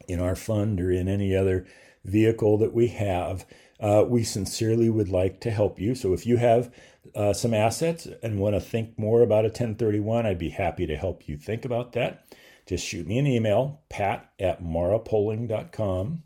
in 0.07 0.21
our 0.21 0.37
fund 0.37 0.81
or 0.81 0.91
in 0.91 1.09
any 1.09 1.35
other 1.35 1.67
vehicle 2.05 2.59
that 2.59 2.75
we 2.75 2.89
have. 2.89 3.47
Uh, 3.83 4.05
we 4.07 4.23
sincerely 4.23 4.89
would 4.89 5.09
like 5.09 5.41
to 5.41 5.51
help 5.51 5.81
you. 5.81 5.95
So 5.95 6.13
if 6.13 6.25
you 6.25 6.37
have 6.37 6.73
uh, 7.17 7.33
some 7.33 7.53
assets 7.53 8.07
and 8.23 8.39
want 8.39 8.55
to 8.55 8.61
think 8.61 8.97
more 8.97 9.23
about 9.23 9.45
a 9.45 9.49
1031, 9.49 10.25
I'd 10.25 10.39
be 10.39 10.51
happy 10.51 10.87
to 10.87 10.97
help 10.97 11.29
you 11.29 11.37
think 11.37 11.65
about 11.65 11.93
that. 11.93 12.25
Just 12.65 12.87
shoot 12.87 13.09
me 13.09 13.19
an 13.19 13.27
email, 13.27 13.83
pat 13.89 14.31
at 14.39 14.63
marapoling.com. 14.63 16.23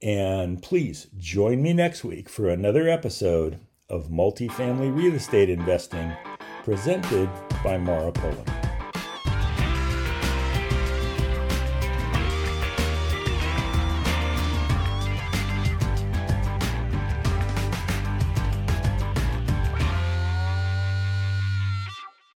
And 0.00 0.62
please 0.62 1.08
join 1.18 1.62
me 1.62 1.72
next 1.72 2.04
week 2.04 2.28
for 2.28 2.48
another 2.48 2.88
episode 2.88 3.58
of 3.88 4.08
Multifamily 4.08 4.94
Real 4.94 5.14
Estate 5.14 5.50
Investing 5.50 6.12
presented 6.64 7.28
by 7.62 7.76
Mara 7.76 8.12
Poling. 8.12 8.63